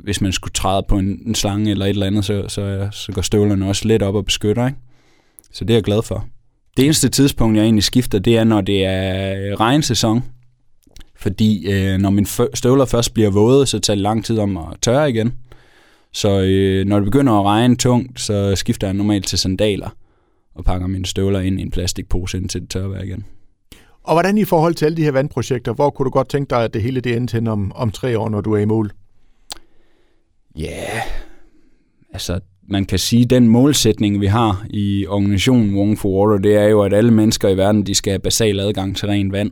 hvis 0.03 0.21
man 0.21 0.31
skulle 0.31 0.53
træde 0.53 0.85
på 0.89 0.97
en, 0.97 1.21
en 1.25 1.35
slange 1.35 1.71
eller 1.71 1.85
et 1.85 1.89
eller 1.89 2.07
andet, 2.07 2.25
så, 2.25 2.45
så, 2.47 2.87
så 2.91 3.11
går 3.11 3.21
støvlerne 3.21 3.67
også 3.67 3.87
lidt 3.87 4.03
op 4.03 4.15
og 4.15 4.25
beskytter. 4.25 4.67
Ikke? 4.67 4.79
Så 5.51 5.65
det 5.65 5.73
er 5.73 5.77
jeg 5.77 5.83
glad 5.83 6.01
for. 6.01 6.27
Det 6.77 6.85
eneste 6.85 7.09
tidspunkt, 7.09 7.57
jeg 7.57 7.63
egentlig 7.63 7.83
skifter, 7.83 8.19
det 8.19 8.37
er, 8.37 8.43
når 8.43 8.61
det 8.61 8.85
er 8.85 9.59
regnsæson. 9.59 10.23
Fordi 11.15 11.71
øh, 11.71 11.97
når 11.97 12.09
mine 12.09 12.27
støvler 12.53 12.85
først 12.85 13.13
bliver 13.13 13.29
våde, 13.29 13.65
så 13.65 13.79
tager 13.79 13.95
det 13.95 14.01
lang 14.01 14.25
tid 14.25 14.39
om 14.39 14.57
at 14.57 14.63
tørre 14.81 15.09
igen. 15.09 15.33
Så 16.13 16.41
øh, 16.41 16.85
når 16.85 16.95
det 16.95 17.05
begynder 17.05 17.33
at 17.33 17.45
regne 17.45 17.75
tungt, 17.75 18.19
så 18.19 18.55
skifter 18.55 18.87
jeg 18.87 18.93
normalt 18.93 19.27
til 19.27 19.39
sandaler 19.39 19.89
og 20.55 20.65
pakker 20.65 20.87
mine 20.87 21.05
støvler 21.05 21.39
ind 21.39 21.59
i 21.59 21.61
en 21.61 21.71
plastikpose, 21.71 22.37
indtil 22.37 22.61
det 22.61 22.69
tørrer 22.69 23.03
igen. 23.03 23.25
Og 24.03 24.13
hvordan 24.13 24.37
i 24.37 24.45
forhold 24.45 24.75
til 24.75 24.85
alle 24.85 24.97
de 24.97 25.03
her 25.03 25.11
vandprojekter, 25.11 25.73
hvor 25.73 25.89
kunne 25.89 26.05
du 26.05 26.09
godt 26.09 26.29
tænke 26.29 26.49
dig, 26.49 26.63
at 26.63 26.73
det 26.73 26.81
hele 26.81 27.01
det 27.01 27.15
endte 27.15 27.33
hen 27.33 27.47
om, 27.47 27.71
om 27.75 27.91
tre 27.91 28.19
år, 28.19 28.29
når 28.29 28.41
du 28.41 28.53
er 28.53 28.59
i 28.59 28.65
mål? 28.65 28.91
Ja, 30.57 30.61
yeah. 30.63 31.01
altså 32.13 32.39
man 32.69 32.85
kan 32.85 32.99
sige, 32.99 33.25
den 33.25 33.47
målsætning, 33.47 34.21
vi 34.21 34.25
har 34.25 34.65
i 34.69 35.05
organisationen 35.07 35.75
Wong 35.75 35.99
for 35.99 36.09
Water, 36.09 36.41
det 36.41 36.55
er 36.55 36.67
jo, 36.67 36.81
at 36.81 36.93
alle 36.93 37.11
mennesker 37.11 37.49
i 37.49 37.57
verden, 37.57 37.85
de 37.85 37.95
skal 37.95 38.11
have 38.11 38.19
basal 38.19 38.59
adgang 38.59 38.97
til 38.97 39.07
rent 39.07 39.31
vand. 39.31 39.51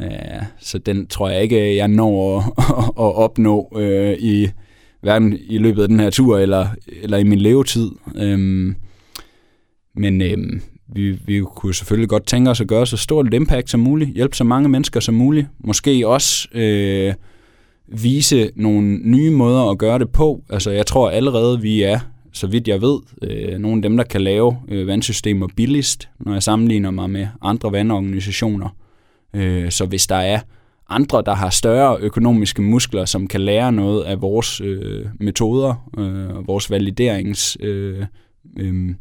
Øh, 0.00 0.42
så 0.60 0.78
den 0.78 1.06
tror 1.06 1.28
jeg 1.28 1.42
ikke, 1.42 1.76
jeg 1.76 1.88
når 1.88 2.38
at, 2.38 2.44
at 3.04 3.14
opnå 3.14 3.72
øh, 3.76 4.16
i 4.18 4.48
hverken 5.00 5.38
i 5.48 5.58
løbet 5.58 5.82
af 5.82 5.88
den 5.88 6.00
her 6.00 6.10
tur 6.10 6.38
eller, 6.38 6.66
eller 7.02 7.18
i 7.18 7.24
min 7.24 7.38
levetid. 7.38 7.90
Øhm, 8.16 8.74
men 9.94 10.22
øhm, 10.22 10.62
vi, 10.94 11.18
vi 11.26 11.40
kunne 11.40 11.74
selvfølgelig 11.74 12.08
godt 12.08 12.26
tænke 12.26 12.50
os 12.50 12.60
at 12.60 12.68
gøre 12.68 12.86
så 12.86 12.96
stort 12.96 13.26
et 13.26 13.34
impact 13.34 13.70
som 13.70 13.80
muligt, 13.80 14.10
hjælpe 14.14 14.36
så 14.36 14.44
mange 14.44 14.68
mennesker 14.68 15.00
som 15.00 15.14
muligt, 15.14 15.46
måske 15.58 16.08
også 16.08 16.48
øh, 16.54 17.14
vise 17.88 18.50
nogle 18.56 18.98
nye 18.98 19.30
måder 19.30 19.70
at 19.70 19.78
gøre 19.78 19.98
det 19.98 20.10
på. 20.10 20.42
Altså 20.50 20.70
jeg 20.70 20.86
tror 20.86 21.10
allerede, 21.10 21.60
vi 21.60 21.82
er, 21.82 21.98
så 22.32 22.46
vidt 22.46 22.68
jeg 22.68 22.82
ved, 22.82 22.98
øh, 23.22 23.58
nogle 23.58 23.76
af 23.76 23.82
dem, 23.82 23.96
der 23.96 24.04
kan 24.04 24.20
lave 24.20 24.56
øh, 24.68 24.86
vandsystemer 24.86 25.48
billigst, 25.56 26.08
når 26.18 26.32
jeg 26.32 26.42
sammenligner 26.42 26.90
mig 26.90 27.10
med 27.10 27.26
andre 27.42 27.72
vandorganisationer. 27.72 28.76
Øh, 29.34 29.70
så 29.70 29.86
hvis 29.86 30.06
der 30.06 30.16
er 30.16 30.40
andre, 30.88 31.22
der 31.26 31.34
har 31.34 31.50
større 31.50 31.98
økonomiske 32.00 32.62
muskler, 32.62 33.04
som 33.04 33.26
kan 33.26 33.40
lære 33.40 33.72
noget 33.72 34.04
af 34.04 34.20
vores 34.20 34.60
øh, 34.60 35.06
metoder, 35.20 35.90
øh, 35.98 36.46
vores 36.46 36.70
validerings 36.70 37.56
øh, 37.60 38.04
øh, 38.58 38.94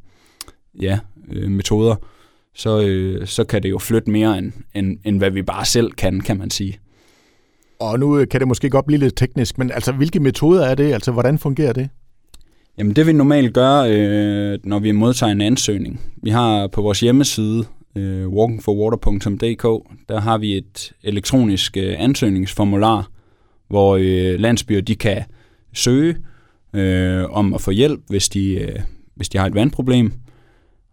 ja, 0.81 0.99
øh, 1.31 1.51
metoder, 1.51 1.95
så, 2.55 2.81
øh, 2.81 3.27
så 3.27 3.43
kan 3.43 3.63
det 3.63 3.69
jo 3.69 3.77
flytte 3.77 4.11
mere, 4.11 4.37
end, 4.37 4.51
end, 4.75 4.97
end 5.05 5.17
hvad 5.17 5.31
vi 5.31 5.41
bare 5.41 5.65
selv 5.65 5.91
kan, 5.91 6.21
kan 6.21 6.37
man 6.37 6.49
sige. 6.49 6.79
Og 7.79 7.99
nu 7.99 8.19
øh, 8.19 8.27
kan 8.27 8.39
det 8.39 8.47
måske 8.47 8.69
godt 8.69 8.85
blive 8.85 8.99
lidt 8.99 9.17
teknisk, 9.17 9.57
men 9.57 9.71
altså, 9.71 9.91
hvilke 9.91 10.19
metoder 10.19 10.65
er 10.65 10.75
det? 10.75 10.93
Altså, 10.93 11.11
hvordan 11.11 11.37
fungerer 11.37 11.73
det? 11.73 11.89
Jamen, 12.79 12.95
det 12.95 13.07
vi 13.07 13.13
normalt 13.13 13.53
gør, 13.53 13.81
øh, 13.89 14.59
når 14.63 14.79
vi 14.79 14.91
modtager 14.91 15.31
en 15.31 15.41
ansøgning. 15.41 16.01
Vi 16.23 16.29
har 16.29 16.67
på 16.67 16.81
vores 16.81 16.99
hjemmeside 16.99 17.65
øh, 17.95 18.27
walkingforwater.dk, 18.27 19.63
der 20.09 20.19
har 20.19 20.37
vi 20.37 20.57
et 20.57 20.91
elektronisk 21.03 21.77
øh, 21.77 21.95
ansøgningsformular, 21.97 23.09
hvor 23.67 23.97
øh, 23.99 24.39
landsbyer 24.39 24.81
de 24.81 24.95
kan 24.95 25.23
søge 25.73 26.15
øh, 26.73 27.23
om 27.29 27.53
at 27.53 27.61
få 27.61 27.71
hjælp, 27.71 27.99
hvis 28.07 28.29
de, 28.29 28.53
øh, 28.53 28.79
hvis 29.15 29.29
de 29.29 29.37
har 29.37 29.45
et 29.45 29.55
vandproblem. 29.55 30.13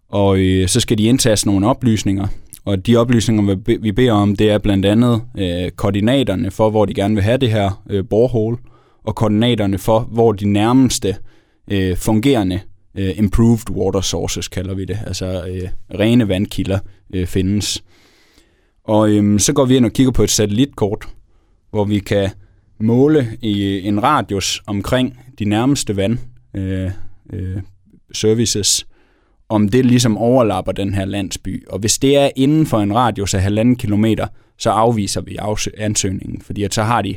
Og 0.09 0.39
øh, 0.39 0.69
så 0.69 0.81
skal 0.81 0.99
de 0.99 1.05
indtaste 1.05 1.47
nogle 1.47 1.67
oplysninger, 1.67 2.27
og 2.65 2.87
de 2.87 2.97
oplysninger, 2.97 3.79
vi 3.81 3.93
beder 3.93 4.13
om, 4.13 4.37
det 4.37 4.51
er 4.51 4.59
blandt 4.59 4.87
andet 4.87 5.23
øh, 5.39 5.71
koordinaterne 5.71 6.51
for, 6.51 6.71
hvor 6.71 6.85
de 6.85 6.95
gerne 6.95 7.15
vil 7.15 7.25
have 7.25 7.39
det 7.39 7.51
her 7.51 7.83
øh, 7.91 8.05
borehole, 8.11 8.57
og 9.05 9.15
koordinaterne 9.15 9.79
for, 9.79 10.01
hvor 10.01 10.33
de 10.33 10.49
nærmeste 10.49 11.09
øh, 11.09 11.15
Øh, 11.71 11.97
fungerende 11.97 12.61
øh, 12.95 13.19
improved 13.19 13.71
water 13.71 14.01
sources, 14.01 14.49
kalder 14.49 14.75
vi 14.75 14.85
det, 14.85 14.99
altså 15.07 15.47
øh, 15.49 15.69
rene 16.01 16.29
vandkilder 16.29 16.79
øh, 17.15 17.27
findes. 17.27 17.85
Og 18.85 19.11
øh, 19.11 19.41
så 19.41 19.53
går 19.53 19.65
vi 19.65 19.77
ind 19.77 19.85
og 19.85 19.93
kigger 19.93 20.13
på 20.13 20.23
et 20.23 20.31
satellitkort, 20.31 21.09
hvor 21.71 21.85
vi 21.85 21.99
kan 21.99 22.31
måle 22.81 23.39
i 23.43 23.63
øh, 23.63 23.87
en 23.87 24.03
radius 24.03 24.63
omkring 24.67 25.19
de 25.39 25.45
nærmeste 25.45 25.97
vand 25.97 26.19
øh, 26.55 26.91
øh, 27.33 27.57
services, 28.13 28.87
om 29.49 29.69
det 29.69 29.87
ligesom 29.87 30.19
overlapper 30.19 30.73
den 30.73 30.95
her 30.95 31.05
landsby. 31.05 31.69
Og 31.69 31.79
hvis 31.79 31.99
det 31.99 32.17
er 32.17 32.31
inden 32.37 32.67
for 32.67 32.79
en 32.79 32.95
radius 32.95 33.35
af 33.35 33.43
halvanden 33.43 33.77
kilometer, 33.77 34.27
så 34.59 34.71
afviser 34.71 35.21
vi 35.21 35.39
ansøgningen, 35.79 36.43
fordi 36.43 36.63
at 36.63 36.75
så 36.75 36.83
har 36.83 37.03
de, 37.03 37.17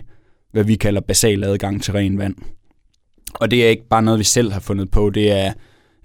hvad 0.51 0.63
vi 0.63 0.75
kalder 0.75 1.01
basal 1.01 1.43
adgang 1.43 1.83
til 1.83 1.93
ren 1.93 2.17
vand. 2.17 2.35
Og 3.33 3.51
det 3.51 3.65
er 3.65 3.69
ikke 3.69 3.87
bare 3.87 4.01
noget, 4.01 4.19
vi 4.19 4.23
selv 4.23 4.51
har 4.51 4.59
fundet 4.59 4.91
på, 4.91 5.09
det 5.09 5.31
er 5.31 5.53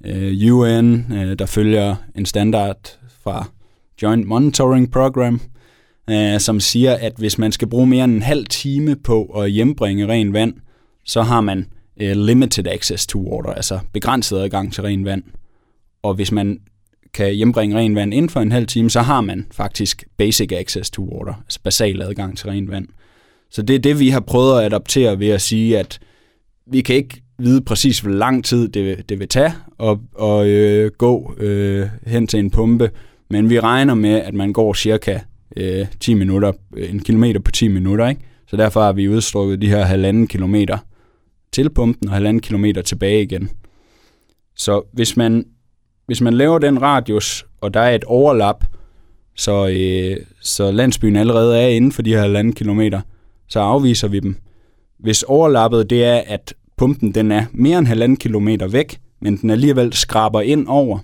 øh, 0.05 0.55
UN, 0.55 1.13
øh, 1.13 1.39
der 1.39 1.47
følger 1.47 1.97
en 2.15 2.27
standard 2.27 2.99
fra 3.23 3.49
Joint 4.03 4.27
Monitoring 4.27 4.91
Program, 4.91 5.41
øh, 6.11 6.41
som 6.41 6.61
siger, 6.61 6.95
at 6.95 7.13
hvis 7.19 7.39
man 7.39 7.53
skal 7.53 7.69
bruge 7.69 7.87
mere 7.87 8.05
end 8.05 8.15
en 8.15 8.23
halv 8.23 8.47
time 8.47 8.97
på 8.97 9.25
at 9.25 9.51
hjembringe 9.51 10.09
ren 10.09 10.33
vand, 10.33 10.55
så 11.05 11.23
har 11.23 11.41
man 11.41 11.67
øh, 12.01 12.17
limited 12.17 12.67
access 12.67 13.07
to 13.07 13.35
water, 13.35 13.51
altså 13.51 13.79
begrænset 13.93 14.39
adgang 14.39 14.73
til 14.73 14.83
ren 14.83 15.05
vand. 15.05 15.23
Og 16.03 16.15
hvis 16.15 16.33
man 16.33 16.61
kan 17.15 17.35
hjembringe 17.35 17.77
ren 17.77 17.95
vand 17.95 18.15
inden 18.15 18.31
for 18.31 18.41
en 18.41 18.53
halv 18.53 18.67
time, 18.67 18.91
så 18.91 19.01
har 19.01 19.21
man 19.21 19.47
faktisk 19.53 20.05
basic 20.17 20.53
access 20.53 20.91
to 20.91 21.03
water, 21.03 21.35
altså 21.45 21.61
basal 21.63 22.03
adgang 22.03 22.39
til 22.39 22.49
ren 22.49 22.71
vand. 22.71 22.87
Så 23.51 23.63
det 23.63 23.77
er 23.77 23.79
det, 23.79 23.99
vi 23.99 24.09
har 24.09 24.21
prøvet 24.21 24.59
at 24.59 24.67
adoptere 24.67 25.19
ved 25.19 25.29
at 25.29 25.41
sige, 25.41 25.79
at 25.79 25.99
vi 26.67 26.81
kan 26.81 26.97
ikke 26.97 27.23
vide 27.39 27.61
præcis, 27.61 28.01
hvor 28.01 28.11
lang 28.11 28.45
tid 28.45 28.69
det, 28.69 29.09
det 29.09 29.19
vil 29.19 29.29
tage 29.29 29.53
at, 29.81 29.99
at 30.23 30.47
øh, 30.47 30.91
gå 30.99 31.35
øh, 31.39 31.89
hen 32.07 32.27
til 32.27 32.39
en 32.39 32.51
pumpe, 32.51 32.91
men 33.31 33.51
vi 33.51 33.61
regner 33.61 33.95
med, 33.95 34.11
at 34.11 34.35
man 34.35 34.53
går 34.53 34.75
cirka 34.75 35.21
øh, 35.57 35.87
10 36.01 36.15
minutter, 36.15 36.53
en 36.77 37.01
kilometer 37.01 37.41
på 37.41 37.51
10 37.51 37.69
minutter, 37.69 38.09
ikke? 38.09 38.21
Så 38.47 38.57
derfor 38.57 38.83
har 38.83 38.93
vi 38.93 39.09
udstrukket 39.09 39.63
de 39.63 39.69
her 39.69 39.85
halvanden 39.85 40.27
kilometer 40.27 40.79
til 41.53 41.71
pumpen 41.71 42.09
og 42.09 42.15
halvanden 42.15 42.41
kilometer 42.41 42.83
tilbage 42.83 43.23
igen. 43.23 43.51
Så 44.57 44.83
hvis 44.93 45.17
man, 45.17 45.45
hvis 46.07 46.21
man 46.21 46.35
laver 46.35 46.59
den 46.59 46.83
radius, 46.83 47.47
og 47.61 47.75
der 47.75 47.81
er 47.81 47.95
et 47.95 48.05
overlap, 48.05 48.65
så, 49.37 49.69
øh, 49.69 50.17
så 50.41 50.71
landsbyen 50.71 51.17
allerede 51.17 51.61
er 51.61 51.69
inden 51.69 51.93
for 51.93 52.03
de 52.03 52.11
her 52.11 52.21
halvanden 52.21 52.53
kilometer, 52.53 53.01
så 53.49 53.61
afviser 53.61 54.09
vi 54.09 54.21
dem. 54.21 54.37
Hvis 55.05 55.23
overlappet 55.23 55.91
det 55.91 56.05
er, 56.05 56.23
at 56.27 56.55
pumpen 56.77 57.13
den 57.13 57.33
er 57.33 57.45
mere 57.53 57.79
end 57.79 57.87
halvanden 57.87 58.17
kilometer 58.17 58.69
væk, 58.69 58.99
men 59.21 59.37
den 59.37 59.51
alligevel 59.51 59.93
skraber 59.93 60.41
ind 60.41 60.67
over, 60.69 60.99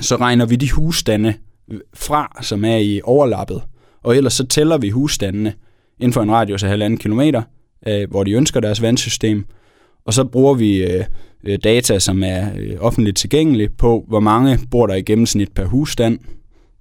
så 0.00 0.16
regner 0.16 0.46
vi 0.46 0.56
de 0.56 0.72
husstande 0.72 1.34
fra, 1.94 2.38
som 2.42 2.64
er 2.64 2.76
i 2.76 3.00
overlappet. 3.04 3.62
Og 4.02 4.16
ellers 4.16 4.32
så 4.32 4.46
tæller 4.46 4.78
vi 4.78 4.90
husstandene 4.90 5.54
inden 5.98 6.12
for 6.12 6.22
en 6.22 6.30
radius 6.30 6.62
af 6.62 6.68
halvanden 6.68 6.98
kilometer, 6.98 7.42
øh, 7.88 8.10
hvor 8.10 8.24
de 8.24 8.32
ønsker 8.32 8.60
deres 8.60 8.82
vandsystem. 8.82 9.44
Og 10.04 10.14
så 10.14 10.24
bruger 10.24 10.54
vi 10.54 10.84
øh, 10.84 11.04
øh 11.44 11.58
data, 11.64 11.98
som 11.98 12.22
er 12.22 12.48
øh, 12.58 12.76
offentligt 12.80 13.16
tilgængelige 13.16 13.68
på, 13.68 14.04
hvor 14.08 14.20
mange 14.20 14.58
bor 14.70 14.86
der 14.86 14.94
i 14.94 15.02
gennemsnit 15.02 15.52
per 15.52 15.64
husstand. 15.64 16.18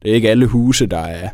Det 0.03 0.11
er 0.11 0.15
ikke 0.15 0.29
alle 0.29 0.45
huse, 0.45 0.85
der 0.85 0.99
er 0.99 1.29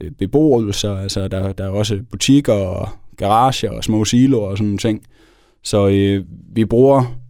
øh, 0.00 0.10
beboelser, 0.10 0.96
altså 0.96 1.28
der, 1.28 1.52
der 1.52 1.64
er 1.64 1.70
også 1.70 2.00
butikker 2.10 2.52
og 2.52 2.88
garager 3.20 3.70
og 3.70 3.84
små 3.84 4.04
siloer 4.04 4.46
og 4.46 4.56
sådan 4.56 4.66
nogle 4.66 4.78
ting. 4.78 5.02
Så 5.62 5.88
øh, 5.88 6.24
vi 6.54 6.64
bruger 6.64 7.20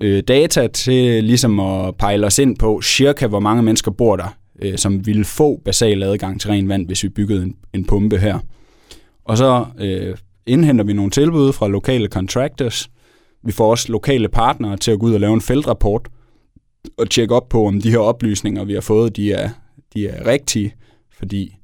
øh, 0.00 0.22
data 0.22 0.66
til 0.66 1.24
ligesom 1.24 1.60
at 1.60 1.96
pejle 1.96 2.26
os 2.26 2.38
ind 2.38 2.56
på 2.56 2.82
cirka, 2.82 3.26
hvor 3.26 3.40
mange 3.40 3.62
mennesker 3.62 3.90
bor 3.90 4.16
der, 4.16 4.36
øh, 4.62 4.78
som 4.78 5.06
ville 5.06 5.24
få 5.24 5.60
basal 5.64 6.02
adgang 6.02 6.40
til 6.40 6.50
ren 6.50 6.68
vand, 6.68 6.86
hvis 6.86 7.02
vi 7.02 7.08
byggede 7.08 7.42
en, 7.42 7.56
en 7.74 7.84
pumpe 7.84 8.18
her. 8.18 8.38
Og 9.24 9.36
så 9.36 9.64
øh, 9.78 10.16
indhenter 10.46 10.84
vi 10.84 10.92
nogle 10.92 11.10
tilbud 11.10 11.52
fra 11.52 11.68
lokale 11.68 12.08
contractors. 12.08 12.90
Vi 13.44 13.52
får 13.52 13.70
også 13.70 13.92
lokale 13.92 14.28
partnere 14.28 14.76
til 14.76 14.90
at 14.90 14.98
gå 14.98 15.06
ud 15.06 15.14
og 15.14 15.20
lave 15.20 15.34
en 15.34 15.40
feltrapport 15.40 16.08
og 16.98 17.10
tjekke 17.10 17.34
op 17.34 17.48
på, 17.48 17.66
om 17.66 17.80
de 17.80 17.90
her 17.90 17.98
oplysninger, 17.98 18.64
vi 18.64 18.74
har 18.74 18.80
fået, 18.80 19.16
de 19.16 19.32
er, 19.32 19.48
de 19.94 20.08
er 20.08 20.26
rigtige. 20.26 20.74
Fordi 21.18 21.56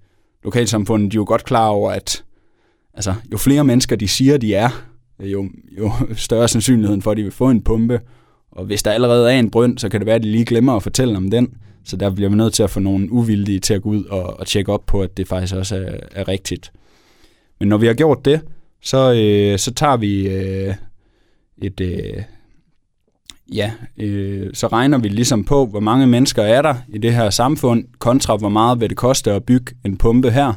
lokalsamfundet 0.45 1.13
de 1.13 1.17
er 1.17 1.21
jo 1.21 1.25
godt 1.29 1.45
klar 1.45 1.69
over, 1.69 1.91
at 1.91 2.25
altså, 2.97 3.15
jo 3.33 3.37
flere 3.37 3.65
mennesker 3.65 3.97
de 3.97 4.09
siger, 4.09 4.37
de 4.37 4.55
er, 4.55 4.85
øh, 5.23 5.33
jo, 5.33 5.49
jo 5.79 5.93
større 6.15 6.49
sandsynligheden 6.49 7.03
for, 7.03 7.11
at 7.11 7.17
de 7.17 7.23
vil 7.23 7.33
få 7.33 7.51
en 7.51 7.63
pumpe. 7.63 8.01
Og 8.53 8.65
hvis 8.65 8.83
der 8.83 8.91
allerede 8.91 9.33
er 9.33 9.39
en 9.39 9.51
brønd, 9.51 9.79
så 9.79 9.89
kan 9.89 10.01
det 10.01 10.07
være, 10.07 10.17
at 10.17 10.23
de 10.23 10.31
lige 10.31 10.45
glemmer 10.45 10.73
at 10.73 10.83
fortælle 10.83 11.17
om 11.17 11.31
den. 11.31 11.55
Så 11.85 11.97
der 11.97 12.11
bliver 12.11 12.31
vi 12.31 12.37
nødt 12.37 12.55
til 12.55 12.63
at 12.63 12.71
få 12.71 12.81
nogle 12.81 13.13
uvildige 13.13 13.61
til 13.61 13.75
at 13.75 13.83
gå 13.83 13.89
ud 13.89 14.05
og, 14.05 14.41
og 14.41 14.47
tjekke 14.47 14.73
op 14.73 14.87
på, 14.87 15.03
at 15.03 15.17
det 15.17 15.29
faktisk 15.29 15.55
også 15.55 15.77
er, 15.77 15.97
er 16.11 16.29
rigtigt. 16.29 16.73
Men 17.61 17.69
når 17.69 17.79
vi 17.79 17.87
har 17.87 17.95
gjort 17.95 18.25
det, 18.25 18.41
så, 18.83 19.13
øh, 19.13 19.59
så 19.59 19.75
tager 19.75 19.97
vi 19.97 20.29
øh, 20.29 20.75
et... 21.63 21.81
Øh, 21.81 22.23
ja, 23.53 23.73
øh, 23.99 24.51
så 24.55 24.67
regner 24.67 24.99
vi 24.99 25.09
ligesom 25.09 25.45
på, 25.45 25.67
hvor 25.67 25.81
mange 25.81 26.07
mennesker 26.07 26.43
er 26.43 26.63
der 26.63 26.75
i 26.89 26.99
det 26.99 27.15
her 27.15 27.31
samfund, 27.31 27.85
kontra 27.99 28.37
hvor 28.37 28.49
meget 28.49 28.81
vil 28.81 28.89
det 28.89 28.97
koste 28.97 29.33
at 29.33 29.45
bygge 29.45 29.75
en 29.85 29.97
pumpe 29.97 30.31
her. 30.31 30.53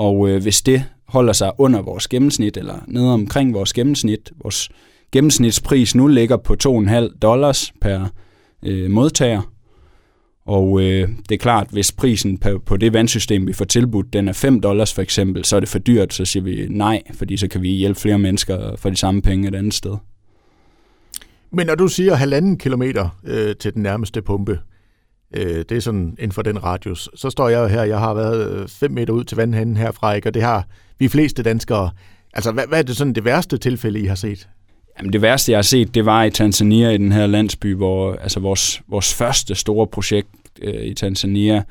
Og 0.00 0.28
øh, 0.28 0.42
hvis 0.42 0.62
det 0.62 0.84
holder 1.08 1.32
sig 1.32 1.52
under 1.58 1.82
vores 1.82 2.08
gennemsnit, 2.08 2.56
eller 2.56 2.84
nede 2.86 3.12
omkring 3.12 3.54
vores 3.54 3.72
gennemsnit, 3.72 4.32
vores 4.42 4.68
gennemsnitspris 5.12 5.94
nu 5.94 6.06
ligger 6.06 6.36
på 6.36 6.56
2,5 6.64 7.18
dollars 7.18 7.72
per 7.80 8.06
øh, 8.62 8.90
modtager, 8.90 9.42
og 10.46 10.80
øh, 10.80 11.08
det 11.28 11.34
er 11.34 11.38
klart, 11.38 11.66
hvis 11.70 11.92
prisen 11.92 12.38
på, 12.38 12.62
på 12.66 12.76
det 12.76 12.92
vandsystem, 12.92 13.46
vi 13.46 13.52
får 13.52 13.64
tilbudt, 13.64 14.12
den 14.12 14.28
er 14.28 14.32
5 14.32 14.60
dollars 14.60 14.94
for 14.94 15.02
eksempel, 15.02 15.44
så 15.44 15.56
er 15.56 15.60
det 15.60 15.68
for 15.68 15.78
dyrt, 15.78 16.14
så 16.14 16.24
siger 16.24 16.42
vi 16.42 16.66
nej, 16.70 17.02
fordi 17.14 17.36
så 17.36 17.48
kan 17.48 17.62
vi 17.62 17.68
hjælpe 17.68 18.00
flere 18.00 18.18
mennesker 18.18 18.76
for 18.76 18.90
de 18.90 18.96
samme 18.96 19.22
penge 19.22 19.48
et 19.48 19.54
andet 19.54 19.74
sted. 19.74 19.96
Men 21.52 21.66
når 21.66 21.74
du 21.74 21.88
siger 21.88 22.14
halvanden 22.14 22.58
kilometer 22.58 23.18
øh, 23.24 23.56
til 23.56 23.74
den 23.74 23.82
nærmeste 23.82 24.22
pumpe, 24.22 24.58
øh, 25.36 25.64
det 25.68 25.72
er 25.72 25.80
sådan 25.80 26.16
inden 26.18 26.32
for 26.32 26.42
den 26.42 26.64
radius, 26.64 27.08
så 27.14 27.30
står 27.30 27.48
jeg 27.48 27.58
jo 27.60 27.66
her, 27.66 27.82
jeg 27.82 27.98
har 27.98 28.14
været 28.14 28.70
5 28.70 28.90
meter 28.90 29.12
ud 29.12 29.24
til 29.24 29.36
vandhanden 29.36 29.76
herfra, 29.76 30.12
ikke? 30.12 30.28
og 30.28 30.34
det 30.34 30.42
har 30.42 30.66
vi 30.98 31.08
fleste 31.08 31.42
danskere. 31.42 31.90
Altså, 32.32 32.52
hvad, 32.52 32.66
hvad 32.68 32.78
er 32.78 32.82
det 32.82 32.96
sådan 32.96 33.12
det 33.12 33.24
værste 33.24 33.58
tilfælde, 33.58 34.00
I 34.00 34.06
har 34.06 34.14
set? 34.14 34.48
Jamen, 34.98 35.12
det 35.12 35.22
værste, 35.22 35.52
jeg 35.52 35.58
har 35.58 35.62
set, 35.62 35.94
det 35.94 36.04
var 36.04 36.24
i 36.24 36.30
Tanzania, 36.30 36.90
i 36.90 36.98
den 36.98 37.12
her 37.12 37.26
landsby, 37.26 37.74
hvor 37.74 38.14
altså 38.14 38.40
vores, 38.40 38.82
vores 38.88 39.14
første 39.14 39.54
store 39.54 39.86
projekt 39.86 40.28
øh, 40.62 40.84
i 40.84 40.94
Tanzania, 40.94 41.62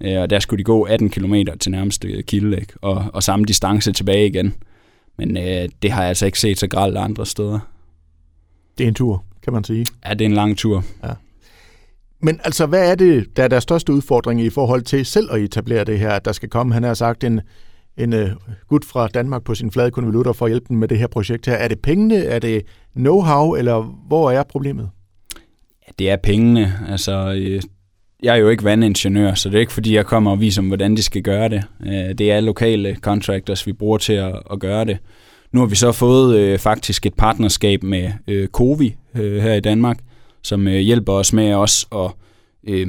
øh, 0.00 0.20
og 0.20 0.30
der 0.30 0.38
skulle 0.38 0.58
de 0.58 0.64
gå 0.64 0.82
18 0.82 1.10
km 1.10 1.34
til 1.60 1.72
nærmeste 1.72 2.22
kilde, 2.22 2.60
ikke? 2.60 2.72
Og, 2.82 3.04
og 3.12 3.22
samme 3.22 3.44
distance 3.44 3.92
tilbage 3.92 4.26
igen. 4.26 4.54
Men 5.18 5.36
øh, 5.36 5.68
det 5.82 5.90
har 5.90 6.00
jeg 6.00 6.08
altså 6.08 6.26
ikke 6.26 6.40
set 6.40 6.58
så 6.58 6.66
gralt 6.66 6.96
andre 6.96 7.26
steder. 7.26 7.58
Det 8.78 8.84
er 8.84 8.88
en 8.88 8.94
tur, 8.94 9.24
kan 9.42 9.52
man 9.52 9.64
sige. 9.64 9.86
Ja, 10.06 10.14
det 10.14 10.20
er 10.20 10.26
en 10.26 10.34
lang 10.34 10.56
tur. 10.58 10.84
Ja. 11.04 11.12
Men 12.22 12.40
altså, 12.44 12.66
hvad 12.66 12.90
er 12.90 12.94
det, 12.94 13.36
der 13.36 13.44
er 13.44 13.48
der 13.48 13.60
største 13.60 13.92
udfordring 13.92 14.40
i 14.40 14.50
forhold 14.50 14.82
til 14.82 15.06
selv 15.06 15.28
at 15.32 15.40
etablere 15.40 15.84
det 15.84 15.98
her? 15.98 16.18
Der 16.18 16.32
skal 16.32 16.48
komme, 16.48 16.74
han 16.74 16.82
har 16.82 16.94
sagt, 16.94 17.24
en, 17.24 17.40
en 17.96 18.12
uh, 18.12 18.28
gut 18.68 18.84
fra 18.84 19.08
Danmark 19.08 19.44
på 19.44 19.54
sin 19.54 19.70
flade 19.70 19.90
konvolutter 19.90 20.32
for 20.32 20.46
at 20.46 20.52
hjælpe 20.52 20.66
dem 20.68 20.76
med 20.76 20.88
det 20.88 20.98
her 20.98 21.06
projekt 21.06 21.46
her. 21.46 21.54
Er 21.54 21.68
det 21.68 21.80
pengene, 21.80 22.24
er 22.24 22.38
det 22.38 22.62
know-how, 22.98 23.56
eller 23.58 24.02
hvor 24.08 24.30
er 24.30 24.42
problemet? 24.42 24.90
Ja, 25.86 25.92
det 25.98 26.10
er 26.10 26.16
pengene. 26.16 26.72
Altså, 26.88 27.34
øh, 27.38 27.62
jeg 28.22 28.34
er 28.34 28.40
jo 28.40 28.48
ikke 28.48 28.64
vandingeniør, 28.64 29.34
så 29.34 29.48
det 29.48 29.56
er 29.56 29.60
ikke 29.60 29.72
fordi, 29.72 29.94
jeg 29.94 30.06
kommer 30.06 30.30
og 30.30 30.40
viser 30.40 30.62
dem, 30.62 30.68
hvordan 30.68 30.96
de 30.96 31.02
skal 31.02 31.22
gøre 31.22 31.48
det. 31.48 31.64
Øh, 31.86 32.14
det 32.18 32.32
er 32.32 32.40
lokale 32.40 32.96
contractors, 33.00 33.66
vi 33.66 33.72
bruger 33.72 33.98
til 33.98 34.12
at, 34.12 34.42
at 34.52 34.60
gøre 34.60 34.84
det. 34.84 34.98
Nu 35.52 35.60
har 35.60 35.66
vi 35.66 35.76
så 35.76 35.92
fået 35.92 36.36
øh, 36.36 36.58
faktisk 36.58 37.06
et 37.06 37.14
partnerskab 37.14 37.82
med 37.82 38.10
øh, 38.28 38.48
Covi 38.48 38.96
øh, 39.14 39.42
her 39.42 39.54
i 39.54 39.60
Danmark, 39.60 39.98
som 40.46 40.68
øh, 40.68 40.74
hjælper 40.74 41.12
os 41.12 41.32
med 41.32 41.54
os 41.54 41.86
at 41.94 42.10
øh, 42.68 42.86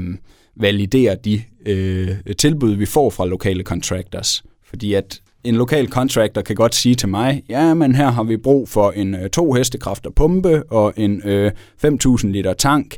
validere 0.55 1.15
de 1.25 1.41
øh, 1.65 2.09
tilbud, 2.37 2.75
vi 2.75 2.85
får 2.85 3.09
fra 3.09 3.25
lokale 3.25 3.63
contractors. 3.63 4.43
Fordi 4.63 4.93
at 4.93 5.21
en 5.43 5.55
lokal 5.55 5.87
contractor 5.87 6.41
kan 6.41 6.55
godt 6.55 6.75
sige 6.75 6.95
til 6.95 7.09
mig, 7.09 7.43
ja, 7.49 7.73
men 7.73 7.95
her 7.95 8.11
har 8.11 8.23
vi 8.23 8.37
brug 8.37 8.69
for 8.69 8.91
en 8.91 9.15
øh, 9.15 9.29
to 9.29 9.53
hestekræfter 9.53 10.09
pumpe 10.09 10.63
og 10.71 10.93
en 10.97 11.21
øh, 11.25 11.51
5.000 11.85 12.27
liter 12.27 12.53
tank, 12.53 12.95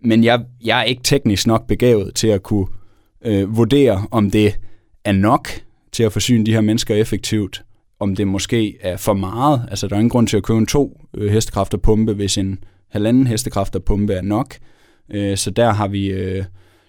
men 0.00 0.24
jeg, 0.24 0.40
jeg 0.64 0.80
er 0.80 0.84
ikke 0.84 1.02
teknisk 1.02 1.46
nok 1.46 1.66
begavet 1.66 2.14
til 2.14 2.28
at 2.28 2.42
kunne 2.42 2.66
øh, 3.24 3.56
vurdere, 3.56 4.06
om 4.10 4.30
det 4.30 4.54
er 5.04 5.12
nok 5.12 5.48
til 5.92 6.02
at 6.02 6.12
forsyne 6.12 6.46
de 6.46 6.52
her 6.52 6.60
mennesker 6.60 6.94
effektivt, 6.94 7.64
om 8.00 8.16
det 8.16 8.26
måske 8.26 8.76
er 8.80 8.96
for 8.96 9.14
meget. 9.14 9.66
Altså, 9.70 9.88
der 9.88 9.96
er 9.96 10.00
ingen 10.00 10.10
grund 10.10 10.26
til 10.26 10.36
at 10.36 10.42
købe 10.42 10.58
en 10.58 10.66
to 10.66 11.00
øh, 11.14 11.32
hestekræfter 11.32 11.78
pumpe, 11.78 12.12
hvis 12.12 12.38
en 12.38 12.58
halvanden 12.94 13.26
hestekræfter 13.26 13.78
pumpe 13.78 14.12
er 14.12 14.22
nok. 14.22 14.54
Øh, 15.10 15.36
så 15.36 15.50
der 15.50 15.72
har 15.72 15.88
vi... 15.88 16.06
Øh, 16.06 16.44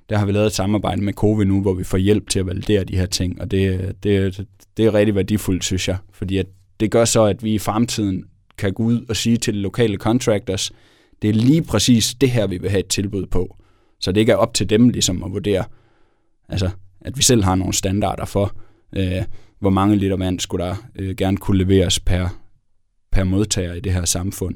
der 0.10 0.18
har 0.18 0.26
vi 0.26 0.32
lavet 0.32 0.46
et 0.46 0.52
samarbejde 0.52 1.02
med 1.02 1.13
Covid 1.13 1.46
nu, 1.46 1.62
hvor 1.62 1.74
vi 1.74 1.84
får 1.84 1.98
hjælp 1.98 2.30
til 2.30 2.39
at 2.39 2.46
validere 2.46 2.84
de 2.84 2.98
her 2.98 3.06
ting, 3.06 3.41
og 3.41 3.52
det, 3.52 3.96
det, 4.04 4.46
det 4.78 4.86
er 4.86 4.94
rigtig 4.94 5.15
værdifuldt, 5.15 5.63
synes 5.63 5.88
jeg, 5.88 5.98
fordi 6.13 6.38
at 6.38 6.46
det 6.80 6.91
gør 6.91 7.06
så, 7.06 7.24
at 7.24 7.44
vi 7.44 7.54
i 7.54 7.60
fremtiden 7.60 8.24
kan 8.58 8.74
gå 8.74 8.84
ud 8.84 9.06
og 9.10 9.15
sige 9.15 9.38
til 9.38 9.54
de 9.54 9.60
lokale 9.60 9.98
contractors, 9.98 10.72
det 11.22 11.30
er 11.30 11.34
lige 11.34 11.63
præcis 11.63 12.15
det 12.22 12.32
her, 12.32 12.48
vi 12.48 12.58
vil 12.58 12.70
have 12.70 12.80
et 12.80 12.88
tilbud 12.88 13.26
på. 13.26 13.58
Så 14.00 14.12
det 14.12 14.22
ikke 14.22 14.32
er 14.32 14.36
op 14.36 14.54
til 14.54 14.70
dem 14.70 14.89
ligesom 14.89 15.24
at 15.24 15.32
vurdere, 15.32 15.63
altså 16.50 16.70
at 17.02 17.18
vi 17.18 17.24
selv 17.24 17.44
har 17.44 17.56
nogle 17.56 17.74
standarder 17.74 18.26
for, 18.26 18.56
øh, 18.96 19.24
hvor 19.60 19.70
mange 19.70 19.96
liter 19.96 20.18
vand 20.18 20.39
skulle 20.39 20.65
der 20.65 20.76
øh, 20.96 21.15
gerne 21.15 21.38
kunne 21.38 21.58
leveres 21.58 22.00
per, 22.00 22.28
per 23.12 23.24
modtager 23.24 23.74
i 23.74 23.80
det 23.80 23.94
her 23.94 24.06
samfund. 24.06 24.56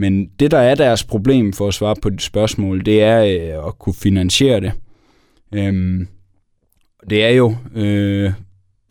Men 0.00 0.26
det, 0.40 0.50
der 0.50 0.58
er 0.58 0.74
deres 0.74 1.04
problem 1.04 1.52
for 1.52 1.68
at 1.68 1.74
svare 1.74 1.96
på 2.02 2.10
dit 2.10 2.22
spørgsmål, 2.22 2.84
det 2.84 3.02
er 3.02 3.24
øh, 3.24 3.66
at 3.66 3.78
kunne 3.78 3.94
finansiere 3.94 4.60
det. 4.60 4.72
Øhm, 5.54 6.08
det 7.10 7.24
er 7.24 7.28
jo 7.28 7.56
øh, 7.74 8.32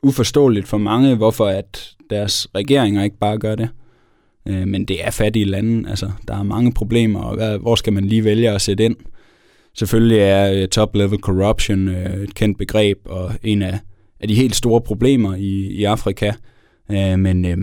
uforståeligt 0.03 0.67
for 0.67 0.77
mange, 0.77 1.15
hvorfor 1.15 1.45
at 1.45 1.95
deres 2.09 2.47
regeringer 2.55 3.03
ikke 3.03 3.17
bare 3.17 3.37
gør 3.37 3.55
det. 3.55 3.69
Øh, 4.47 4.67
men 4.67 4.85
det 4.85 5.05
er 5.05 5.11
fattige 5.11 5.45
lande, 5.45 5.89
altså 5.89 6.11
der 6.27 6.37
er 6.37 6.43
mange 6.43 6.73
problemer, 6.73 7.19
og 7.19 7.35
hvad, 7.35 7.57
hvor 7.57 7.75
skal 7.75 7.93
man 7.93 8.05
lige 8.05 8.23
vælge 8.23 8.51
at 8.51 8.61
sætte 8.61 8.85
ind? 8.85 8.95
Selvfølgelig 9.73 10.17
er 10.17 10.53
øh, 10.53 10.67
top-level 10.67 11.19
corruption 11.19 11.87
øh, 11.87 12.23
et 12.23 12.35
kendt 12.35 12.57
begreb, 12.57 12.97
og 13.05 13.31
en 13.43 13.61
af, 13.61 13.79
af 14.19 14.27
de 14.27 14.35
helt 14.35 14.55
store 14.55 14.81
problemer 14.81 15.35
i, 15.35 15.71
i 15.71 15.83
Afrika. 15.83 16.31
Øh, 16.91 17.19
men 17.19 17.45
øh, 17.45 17.57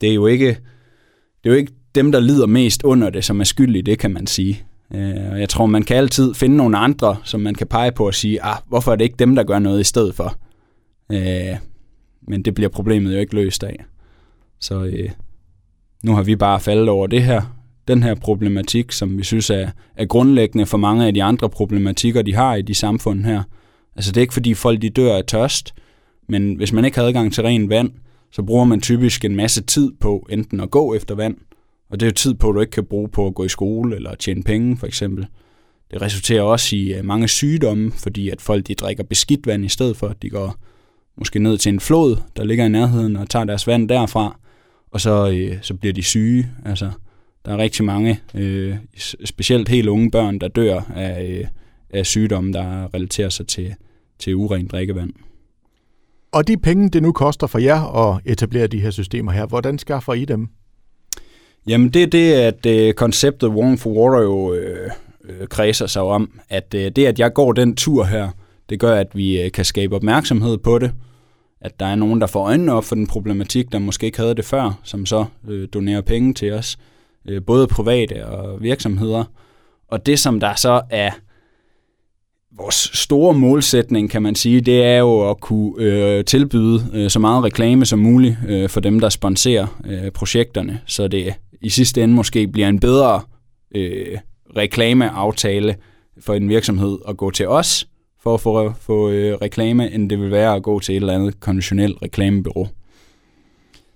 det 0.00 0.10
er 0.10 0.14
jo 0.14 0.26
ikke 0.26 0.48
det 1.44 1.50
er 1.50 1.54
jo 1.54 1.56
ikke 1.56 1.72
dem, 1.94 2.12
der 2.12 2.20
lider 2.20 2.46
mest 2.46 2.82
under 2.82 3.10
det, 3.10 3.24
som 3.24 3.40
er 3.40 3.44
skyldige, 3.44 3.82
det 3.82 3.98
kan 3.98 4.12
man 4.12 4.26
sige. 4.26 4.62
Øh, 4.94 5.32
og 5.32 5.40
jeg 5.40 5.48
tror, 5.48 5.66
man 5.66 5.82
kan 5.82 5.96
altid 5.96 6.34
finde 6.34 6.56
nogle 6.56 6.78
andre, 6.78 7.16
som 7.24 7.40
man 7.40 7.54
kan 7.54 7.66
pege 7.66 7.92
på 7.92 8.06
og 8.06 8.14
sige, 8.14 8.42
ah, 8.42 8.56
hvorfor 8.68 8.92
er 8.92 8.96
det 8.96 9.04
ikke 9.04 9.16
dem, 9.18 9.34
der 9.34 9.42
gør 9.42 9.58
noget 9.58 9.80
i 9.80 9.84
stedet 9.84 10.14
for? 10.14 10.36
Øh, 11.12 11.56
men 12.28 12.42
det 12.42 12.54
bliver 12.54 12.68
problemet 12.68 13.14
jo 13.14 13.18
ikke 13.18 13.34
løst 13.34 13.64
af. 13.64 13.84
Så 14.60 14.84
øh, 14.84 15.10
nu 16.04 16.14
har 16.14 16.22
vi 16.22 16.36
bare 16.36 16.60
faldet 16.60 16.88
over 16.88 17.06
det 17.06 17.22
her, 17.22 17.42
den 17.88 18.02
her 18.02 18.14
problematik, 18.14 18.92
som 18.92 19.18
vi 19.18 19.22
synes 19.22 19.50
er, 19.50 19.70
er 19.96 20.04
grundlæggende 20.04 20.66
for 20.66 20.78
mange 20.78 21.06
af 21.06 21.14
de 21.14 21.22
andre 21.22 21.48
problematikker, 21.50 22.22
de 22.22 22.34
har 22.34 22.54
i 22.54 22.62
de 22.62 22.74
samfund 22.74 23.24
her. 23.24 23.42
Altså 23.96 24.12
det 24.12 24.16
er 24.16 24.20
ikke 24.22 24.34
fordi 24.34 24.54
folk 24.54 24.82
de 24.82 24.90
dør 24.90 25.16
af 25.16 25.24
tørst, 25.24 25.74
men 26.28 26.54
hvis 26.54 26.72
man 26.72 26.84
ikke 26.84 26.98
har 26.98 27.06
adgang 27.06 27.32
til 27.32 27.42
rent 27.42 27.70
vand, 27.70 27.90
så 28.30 28.42
bruger 28.42 28.64
man 28.64 28.80
typisk 28.80 29.24
en 29.24 29.36
masse 29.36 29.62
tid 29.62 29.92
på 30.00 30.26
enten 30.30 30.60
at 30.60 30.70
gå 30.70 30.94
efter 30.94 31.14
vand, 31.14 31.36
og 31.92 32.00
det 32.00 32.06
er 32.06 32.10
jo 32.10 32.14
tid 32.14 32.34
på, 32.34 32.48
at 32.48 32.54
du 32.54 32.60
ikke 32.60 32.70
kan 32.70 32.84
bruge 32.84 33.08
på 33.08 33.26
at 33.26 33.34
gå 33.34 33.44
i 33.44 33.48
skole 33.48 33.96
eller 33.96 34.14
tjene 34.14 34.42
penge 34.42 34.76
for 34.76 34.86
eksempel. 34.86 35.26
Det 35.90 36.02
resulterer 36.02 36.42
også 36.42 36.76
i 36.76 36.94
øh, 36.94 37.04
mange 37.04 37.28
sygdomme, 37.28 37.92
fordi 37.92 38.28
at 38.28 38.40
folk 38.40 38.66
de 38.66 38.74
drikker 38.74 39.04
beskidt 39.04 39.46
vand 39.46 39.64
i 39.64 39.68
stedet 39.68 39.96
for, 39.96 40.08
at 40.08 40.22
de 40.22 40.30
går 40.30 40.56
måske 41.16 41.38
ned 41.38 41.58
til 41.58 41.72
en 41.72 41.80
flod, 41.80 42.16
der 42.36 42.44
ligger 42.44 42.64
i 42.64 42.68
nærheden, 42.68 43.16
og 43.16 43.30
tager 43.30 43.44
deres 43.44 43.66
vand 43.66 43.88
derfra, 43.88 44.38
og 44.90 45.00
så, 45.00 45.30
øh, 45.30 45.58
så 45.62 45.74
bliver 45.74 45.92
de 45.92 46.02
syge. 46.02 46.50
Altså, 46.64 46.90
der 47.44 47.52
er 47.52 47.58
rigtig 47.58 47.84
mange, 47.84 48.20
øh, 48.34 48.76
specielt 49.24 49.68
helt 49.68 49.88
unge 49.88 50.10
børn, 50.10 50.38
der 50.38 50.48
dør 50.48 50.80
af, 50.94 51.24
øh, 51.24 51.46
af 51.90 52.06
sygdomme, 52.06 52.52
der 52.52 52.94
relaterer 52.94 53.28
sig 53.28 53.46
til, 53.46 53.74
til 54.18 54.36
urent 54.36 54.70
drikkevand. 54.70 55.12
Og 56.32 56.48
de 56.48 56.56
penge, 56.56 56.90
det 56.90 57.02
nu 57.02 57.12
koster 57.12 57.46
for 57.46 57.58
jer 57.58 58.10
at 58.10 58.20
etablere 58.24 58.66
de 58.66 58.80
her 58.80 58.90
systemer 58.90 59.32
her, 59.32 59.46
hvordan 59.46 59.78
skaffer 59.78 60.12
I 60.12 60.24
dem? 60.24 60.48
Jamen 61.66 61.88
det 61.88 62.02
er 62.02 62.06
det, 62.06 62.32
at 62.32 62.66
øh, 62.66 62.94
konceptet 62.94 63.48
Warm 63.48 63.78
for 63.78 63.90
Water 63.90 64.22
jo 64.22 64.54
øh, 64.54 64.90
øh, 65.24 65.46
kredser 65.48 65.86
sig 65.86 66.02
om. 66.02 66.40
At 66.48 66.74
øh, 66.74 66.90
det, 66.96 67.06
at 67.06 67.18
jeg 67.18 67.32
går 67.32 67.52
den 67.52 67.76
tur 67.76 68.04
her, 68.04 68.28
det 68.70 68.80
gør, 68.80 68.94
at 68.94 69.06
vi 69.14 69.42
øh, 69.42 69.52
kan 69.52 69.64
skabe 69.64 69.96
opmærksomhed 69.96 70.58
på 70.58 70.78
det. 70.78 70.92
At 71.60 71.80
der 71.80 71.86
er 71.86 71.94
nogen, 71.94 72.20
der 72.20 72.26
får 72.26 72.44
øjnene 72.44 72.72
op 72.72 72.84
for 72.84 72.94
den 72.94 73.06
problematik, 73.06 73.72
der 73.72 73.78
måske 73.78 74.06
ikke 74.06 74.18
havde 74.18 74.34
det 74.34 74.44
før, 74.44 74.80
som 74.82 75.06
så 75.06 75.24
øh, 75.48 75.68
donerer 75.74 76.00
penge 76.00 76.34
til 76.34 76.52
os. 76.52 76.78
Øh, 77.28 77.42
både 77.42 77.66
private 77.66 78.26
og 78.26 78.62
virksomheder. 78.62 79.24
Og 79.88 80.06
det, 80.06 80.18
som 80.18 80.40
der 80.40 80.54
så 80.54 80.80
er 80.90 81.10
vores 82.56 82.90
store 82.94 83.34
målsætning, 83.34 84.10
kan 84.10 84.22
man 84.22 84.34
sige, 84.34 84.60
det 84.60 84.84
er 84.84 84.98
jo 84.98 85.30
at 85.30 85.40
kunne 85.40 85.72
øh, 85.78 86.24
tilbyde 86.24 86.90
øh, 86.92 87.10
så 87.10 87.18
meget 87.18 87.44
reklame 87.44 87.86
som 87.86 87.98
muligt 87.98 88.36
øh, 88.48 88.68
for 88.68 88.80
dem, 88.80 89.00
der 89.00 89.08
sponsorer 89.08 89.80
øh, 89.86 90.10
projekterne, 90.10 90.80
så 90.86 91.08
det 91.08 91.34
i 91.62 91.68
sidste 91.68 92.02
ende 92.02 92.14
måske 92.14 92.48
bliver 92.48 92.68
en 92.68 92.80
bedre 92.80 93.20
øh, 93.74 94.18
reklameaftale 94.56 95.76
for 96.20 96.34
en 96.34 96.48
virksomhed 96.48 96.98
at 97.08 97.16
gå 97.16 97.30
til 97.30 97.48
os 97.48 97.88
for 98.22 98.34
at 98.34 98.40
få, 98.40 98.72
få 98.80 99.10
øh, 99.10 99.34
reklame, 99.34 99.90
end 99.90 100.10
det 100.10 100.20
vil 100.20 100.30
være 100.30 100.54
at 100.54 100.62
gå 100.62 100.80
til 100.80 100.92
et 100.92 101.00
eller 101.00 101.14
andet 101.14 101.40
konventionelt 101.40 102.02
reklamebyrå. 102.02 102.68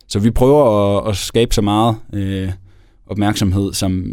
Så 0.08 0.18
vi 0.18 0.30
prøver 0.30 0.64
at, 0.98 1.08
at 1.08 1.16
skabe 1.16 1.54
så 1.54 1.62
meget 1.62 1.96
øh, 2.12 2.52
opmærksomhed, 3.06 3.72
som, 3.72 4.06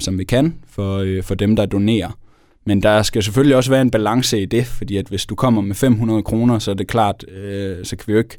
som 0.00 0.18
vi 0.18 0.24
kan 0.24 0.54
for, 0.68 0.96
øh, 0.98 1.22
for 1.22 1.34
dem, 1.34 1.56
der 1.56 1.66
donerer. 1.66 2.18
Men 2.66 2.82
der 2.82 3.02
skal 3.02 3.22
selvfølgelig 3.22 3.56
også 3.56 3.70
være 3.70 3.82
en 3.82 3.90
balance 3.90 4.42
i 4.42 4.46
det, 4.46 4.66
fordi 4.66 4.96
at 4.96 5.08
hvis 5.08 5.26
du 5.26 5.34
kommer 5.34 5.60
med 5.60 5.74
500 5.74 6.22
kroner, 6.22 6.58
så 6.58 6.70
er 6.70 6.74
det 6.74 6.88
klart, 6.88 7.24
øh, 7.28 7.84
så 7.84 7.96
kan 7.96 8.04
vi 8.06 8.12
jo 8.12 8.18
ikke 8.18 8.38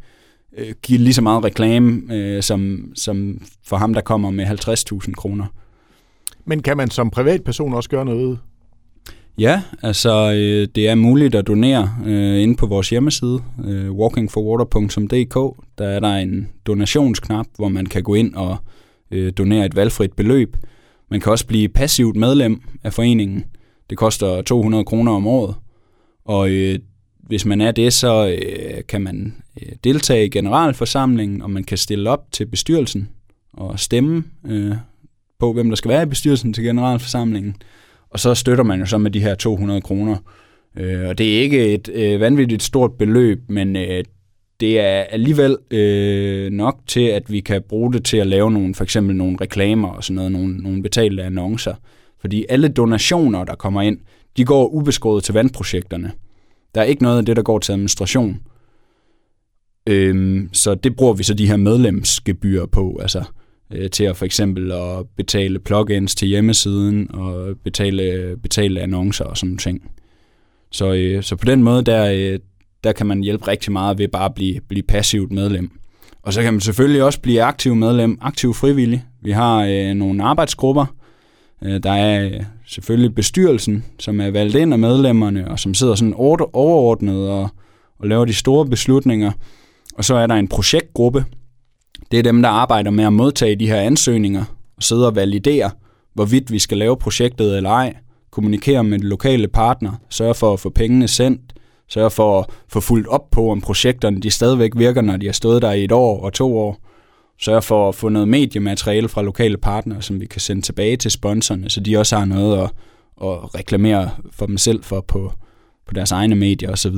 øh, 0.58 0.74
give 0.82 1.00
lige 1.00 1.14
så 1.14 1.22
meget 1.22 1.44
reklame, 1.44 2.02
øh, 2.14 2.44
som, 2.44 2.92
som 2.96 3.42
for 3.64 3.78
ham, 3.78 3.94
der 3.94 4.02
kommer 4.02 4.32
med 4.32 4.46
50.000 4.46 5.14
kroner. 5.14 5.46
Men 6.46 6.62
kan 6.62 6.78
man 6.78 6.90
som 6.90 7.10
privatperson 7.10 7.74
også 7.74 7.90
gøre 7.90 8.06
noget? 8.06 8.40
Ja, 9.38 9.62
altså 9.82 10.32
øh, 10.32 10.68
det 10.76 10.90
er 10.90 10.96
muligt 10.96 11.36
at 11.36 11.48
donere 11.48 11.90
øh, 12.06 12.42
inde 12.42 12.56
på 12.56 12.66
vores 12.66 12.90
hjemmeside, 12.90 13.40
øh, 13.66 13.92
walkingforwater.dk. 13.92 15.66
Der 15.78 15.88
er 15.88 16.00
der 16.00 16.16
en 16.16 16.50
donationsknap, 16.66 17.46
hvor 17.56 17.70
man 17.70 17.86
kan 17.86 18.04
gå 18.04 18.14
ind 18.14 18.36
og 18.36 18.58
øh, 19.12 19.34
donere 19.38 19.66
et 19.66 19.76
valgfrit 19.76 20.14
beløb. 20.14 20.58
Man 21.10 21.20
kan 21.20 21.32
også 21.32 21.48
blive 21.48 21.70
passivt 21.70 22.16
medlem 22.16 22.62
af 22.84 22.94
foreningen. 22.94 23.44
Det 23.90 23.98
koster 23.98 24.42
200 24.42 24.86
kroner 24.86 25.12
om 25.12 25.28
året. 25.28 25.56
Og 26.26 26.50
øh, 26.50 26.80
hvis 27.24 27.46
man 27.46 27.62
er 27.62 27.72
det, 27.72 27.94
så 27.94 28.28
øh, 28.28 28.84
kan 28.88 29.02
man 29.02 29.36
øh, 29.62 29.72
deltage 29.84 30.26
i 30.26 30.30
generalforsamlingen, 30.30 31.42
og 31.42 31.50
man 31.50 31.64
kan 31.64 31.78
stille 31.78 32.10
op 32.10 32.26
til 32.32 32.46
bestyrelsen 32.46 33.10
og 33.54 33.80
stemme 33.80 34.24
øh, 34.48 34.76
på, 35.40 35.54
hvem 35.54 35.70
der 35.70 35.76
skal 35.76 35.90
være 35.90 36.04
i 36.04 36.06
bestyrelsen 36.06 36.54
til 36.54 36.64
generalforsamlingen. 36.64 37.56
Og 38.10 38.20
så 38.20 38.34
støtter 38.34 38.64
man 38.64 38.80
jo 38.80 38.86
så 38.86 38.98
med 38.98 39.12
de 39.12 39.22
her 39.22 39.36
200 39.36 39.82
kroner. 39.82 40.18
Øh, 40.78 41.10
og 41.10 41.18
det 41.18 41.38
er 41.38 41.42
ikke 41.42 41.74
et 41.74 41.90
øh, 41.94 42.20
vanvittigt 42.20 42.64
stort 42.64 42.94
beløb, 42.94 43.42
men 43.48 43.76
øh, 43.76 44.04
det 44.60 44.80
er 44.80 45.02
alligevel 45.02 45.58
øh, 45.72 46.52
nok 46.52 46.80
til, 46.88 47.02
at 47.02 47.32
vi 47.32 47.40
kan 47.40 47.62
bruge 47.70 47.94
det 47.94 48.06
til 48.06 48.18
at 48.18 48.28
lave 48.28 48.52
nogle, 48.52 48.76
for 48.76 48.84
eksempel 48.84 49.16
nogle 49.16 49.38
reklamer 49.42 49.88
og 49.90 50.04
sådan 50.04 50.16
noget, 50.16 50.32
nogle, 50.32 50.58
nogle 50.58 50.84
betalte 50.84 51.24
annoncer. 51.24 51.74
Fordi 52.22 52.46
alle 52.50 52.68
donationer, 52.68 53.44
der 53.44 53.56
kommer 53.56 53.82
ind, 53.82 54.00
de 54.38 54.46
går 54.46 54.68
ubeskåret 54.68 55.24
til 55.24 55.34
vandprojekterne. 55.34 56.12
Der 56.76 56.82
er 56.82 56.86
ikke 56.86 57.04
noget 57.04 57.18
af 57.18 57.26
det, 57.26 57.36
der 57.36 57.44
går 57.44 57.60
til 57.60 57.72
administration. 57.72 58.42
Øhm, 59.88 60.50
så 60.54 60.76
det 60.76 60.96
bruger 60.96 61.14
vi 61.14 61.24
så 61.24 61.34
de 61.34 61.48
her 61.48 61.58
medlemsgebyrer 61.58 62.66
på, 62.66 63.00
altså 63.02 63.24
øh, 63.74 63.90
til 63.90 64.04
at 64.04 64.18
for 64.18 64.26
eksempel 64.26 64.72
at 64.72 65.08
betale 65.18 65.60
plugins 65.60 66.16
til 66.16 66.28
hjemmesiden 66.28 67.16
og 67.16 67.56
betale, 67.64 68.36
betale 68.44 68.82
annoncer 68.82 69.26
og 69.26 69.38
sådan 69.38 69.58
ting. 69.58 69.92
Så, 70.72 70.94
øh, 70.94 71.24
så 71.24 71.36
på 71.36 71.46
den 71.46 71.64
måde, 71.64 71.84
der, 71.84 72.12
øh, 72.14 72.40
der 72.84 72.92
kan 72.92 73.08
man 73.08 73.22
hjælpe 73.22 73.48
rigtig 73.48 73.72
meget 73.72 73.98
ved 73.98 74.08
bare 74.08 74.26
at 74.26 74.34
blive, 74.34 74.60
blive 74.68 74.84
passivt 74.84 75.32
medlem. 75.32 75.72
Og 76.24 76.34
så 76.34 76.42
kan 76.42 76.54
man 76.54 76.62
selvfølgelig 76.62 77.04
også 77.04 77.22
blive 77.22 77.44
aktiv 77.44 77.76
medlem, 77.76 78.18
aktiv 78.22 78.54
frivillig. 78.54 79.06
Vi 79.22 79.32
har 79.32 79.66
øh, 79.66 79.94
nogle 79.94 80.24
arbejdsgrupper, 80.24 80.86
Øh, 81.62 81.84
der 81.84 81.92
er 81.92 82.44
selvfølgelig 82.72 83.16
bestyrelsen, 83.16 83.86
som 84.00 84.22
er 84.22 84.32
valgt 84.32 84.56
ind 84.56 84.74
af 84.74 84.80
medlemmerne, 84.80 85.52
og 85.52 85.60
som 85.60 85.74
sidder 85.74 85.96
sådan 85.96 86.14
overordnet 86.54 87.30
og, 87.30 87.50
og 88.00 88.08
laver 88.08 88.26
de 88.26 88.34
store 88.34 88.66
beslutninger. 88.66 89.32
Og 89.98 90.06
så 90.06 90.16
er 90.16 90.28
der 90.28 90.36
en 90.36 90.48
projektgruppe. 90.48 91.26
Det 92.12 92.20
er 92.20 92.24
dem, 92.24 92.42
der 92.42 92.50
arbejder 92.50 92.92
med 92.92 93.04
at 93.04 93.14
modtage 93.14 93.56
de 93.56 93.68
her 93.68 93.82
ansøgninger 93.82 94.44
og 94.78 94.84
sidde 94.84 95.08
og 95.08 95.16
validere, 95.16 95.72
hvorvidt 96.14 96.52
vi 96.52 96.60
skal 96.60 96.78
lave 96.78 96.98
projektet 96.98 97.58
eller 97.58 97.70
ej. 97.70 97.96
Kommunikere 98.32 98.84
med 98.84 99.00
de 99.00 99.08
lokale 99.08 99.48
partner, 99.48 99.92
sørge 100.10 100.34
for 100.34 100.54
at 100.54 100.60
få 100.60 100.70
pengene 100.70 101.08
sendt, 101.08 101.42
sørge 101.90 102.10
for 102.10 102.40
at 102.40 102.46
få 102.70 102.80
fuldt 102.80 103.08
op 103.08 103.32
på, 103.32 103.52
om 103.52 103.62
projekterne 103.62 104.22
de 104.22 104.32
stadigvæk 104.32 104.72
virker, 104.76 105.02
når 105.02 105.18
de 105.18 105.26
har 105.26 105.34
stået 105.34 105.62
der 105.62 105.72
i 105.72 105.84
et 105.84 105.92
år 105.92 106.22
og 106.22 106.34
to 106.34 106.58
år 106.58 106.91
sørge 107.42 107.62
for 107.62 107.90
at 107.90 107.96
få 107.96 108.10
noget 108.10 108.28
mediemateriale 108.28 109.10
fra 109.10 109.22
lokale 109.22 109.58
partnere, 109.58 110.02
som 110.02 110.22
vi 110.22 110.26
kan 110.26 110.42
sende 110.42 110.62
tilbage 110.62 110.98
til 110.98 111.12
sponsorerne, 111.12 111.70
så 111.70 111.80
de 111.80 111.98
også 111.98 112.18
har 112.18 112.26
noget 112.26 112.58
at, 112.58 112.70
at 113.24 113.56
reklamere 113.56 114.10
for 114.32 114.46
dem 114.46 114.58
selv 114.58 114.84
for 114.84 115.02
på, 115.02 115.34
på 115.88 115.94
deres 115.94 116.12
egne 116.12 116.36
medier 116.36 116.72
osv. 116.72 116.96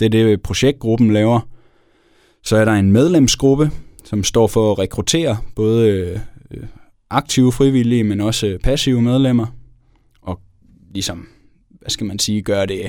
Det 0.00 0.06
er 0.06 0.08
det, 0.08 0.42
projektgruppen 0.42 1.12
laver. 1.12 1.40
Så 2.44 2.56
er 2.56 2.64
der 2.64 2.72
en 2.72 2.92
medlemsgruppe, 2.92 3.70
som 4.04 4.24
står 4.24 4.46
for 4.46 4.72
at 4.72 4.78
rekruttere 4.78 5.38
både 5.56 5.88
øh, 5.88 6.18
aktive 7.10 7.52
frivillige, 7.52 8.04
men 8.04 8.20
også 8.20 8.46
øh, 8.46 8.58
passive 8.58 9.02
medlemmer, 9.02 9.46
og 10.22 10.40
ligesom, 10.94 11.28
hvad 11.80 11.90
skal 11.90 12.06
man 12.06 12.18
sige, 12.18 12.42
gøre 12.42 12.66
det, 12.66 12.80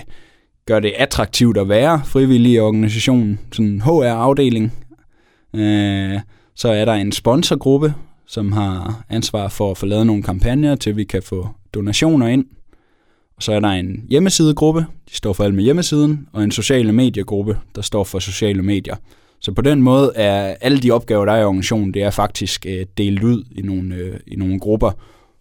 gør 0.65 0.79
det 0.79 0.93
attraktivt 0.97 1.57
at 1.57 1.69
være 1.69 2.01
frivillig 2.05 2.51
i 2.51 2.59
organisationen, 2.59 3.39
sådan 3.51 3.65
en 3.65 3.81
HR-afdeling. 3.81 4.73
Øh, 5.55 6.19
så 6.55 6.69
er 6.69 6.85
der 6.85 6.93
en 6.93 7.11
sponsorgruppe, 7.11 7.93
som 8.27 8.51
har 8.51 9.03
ansvar 9.09 9.47
for 9.47 9.71
at 9.71 9.77
få 9.77 9.85
lavet 9.85 10.07
nogle 10.07 10.23
kampagner, 10.23 10.75
til 10.75 10.97
vi 10.97 11.03
kan 11.03 11.23
få 11.23 11.47
donationer 11.73 12.27
ind. 12.27 12.45
Og 13.37 13.43
så 13.43 13.51
er 13.51 13.59
der 13.59 13.67
en 13.67 14.05
hjemmesidegruppe, 14.09 14.85
de 15.09 15.15
står 15.15 15.33
for 15.33 15.43
alt 15.43 15.55
med 15.55 15.63
hjemmesiden, 15.63 16.27
og 16.33 16.43
en 16.43 16.51
sociale 16.51 16.91
mediegruppe, 16.91 17.57
der 17.75 17.81
står 17.81 18.03
for 18.03 18.19
sociale 18.19 18.61
medier. 18.61 18.95
Så 19.39 19.51
på 19.51 19.61
den 19.61 19.81
måde 19.81 20.11
er 20.15 20.55
alle 20.61 20.79
de 20.79 20.91
opgaver, 20.91 21.25
der 21.25 21.33
er 21.33 21.41
i 21.41 21.43
organisationen, 21.43 21.93
det 21.93 22.03
er 22.03 22.09
faktisk 22.09 22.65
øh, 22.65 22.85
delt 22.97 23.23
ud 23.23 23.43
i 23.51 23.61
nogle, 23.61 23.95
øh, 23.95 24.19
i 24.27 24.35
nogle 24.35 24.59
grupper, 24.59 24.91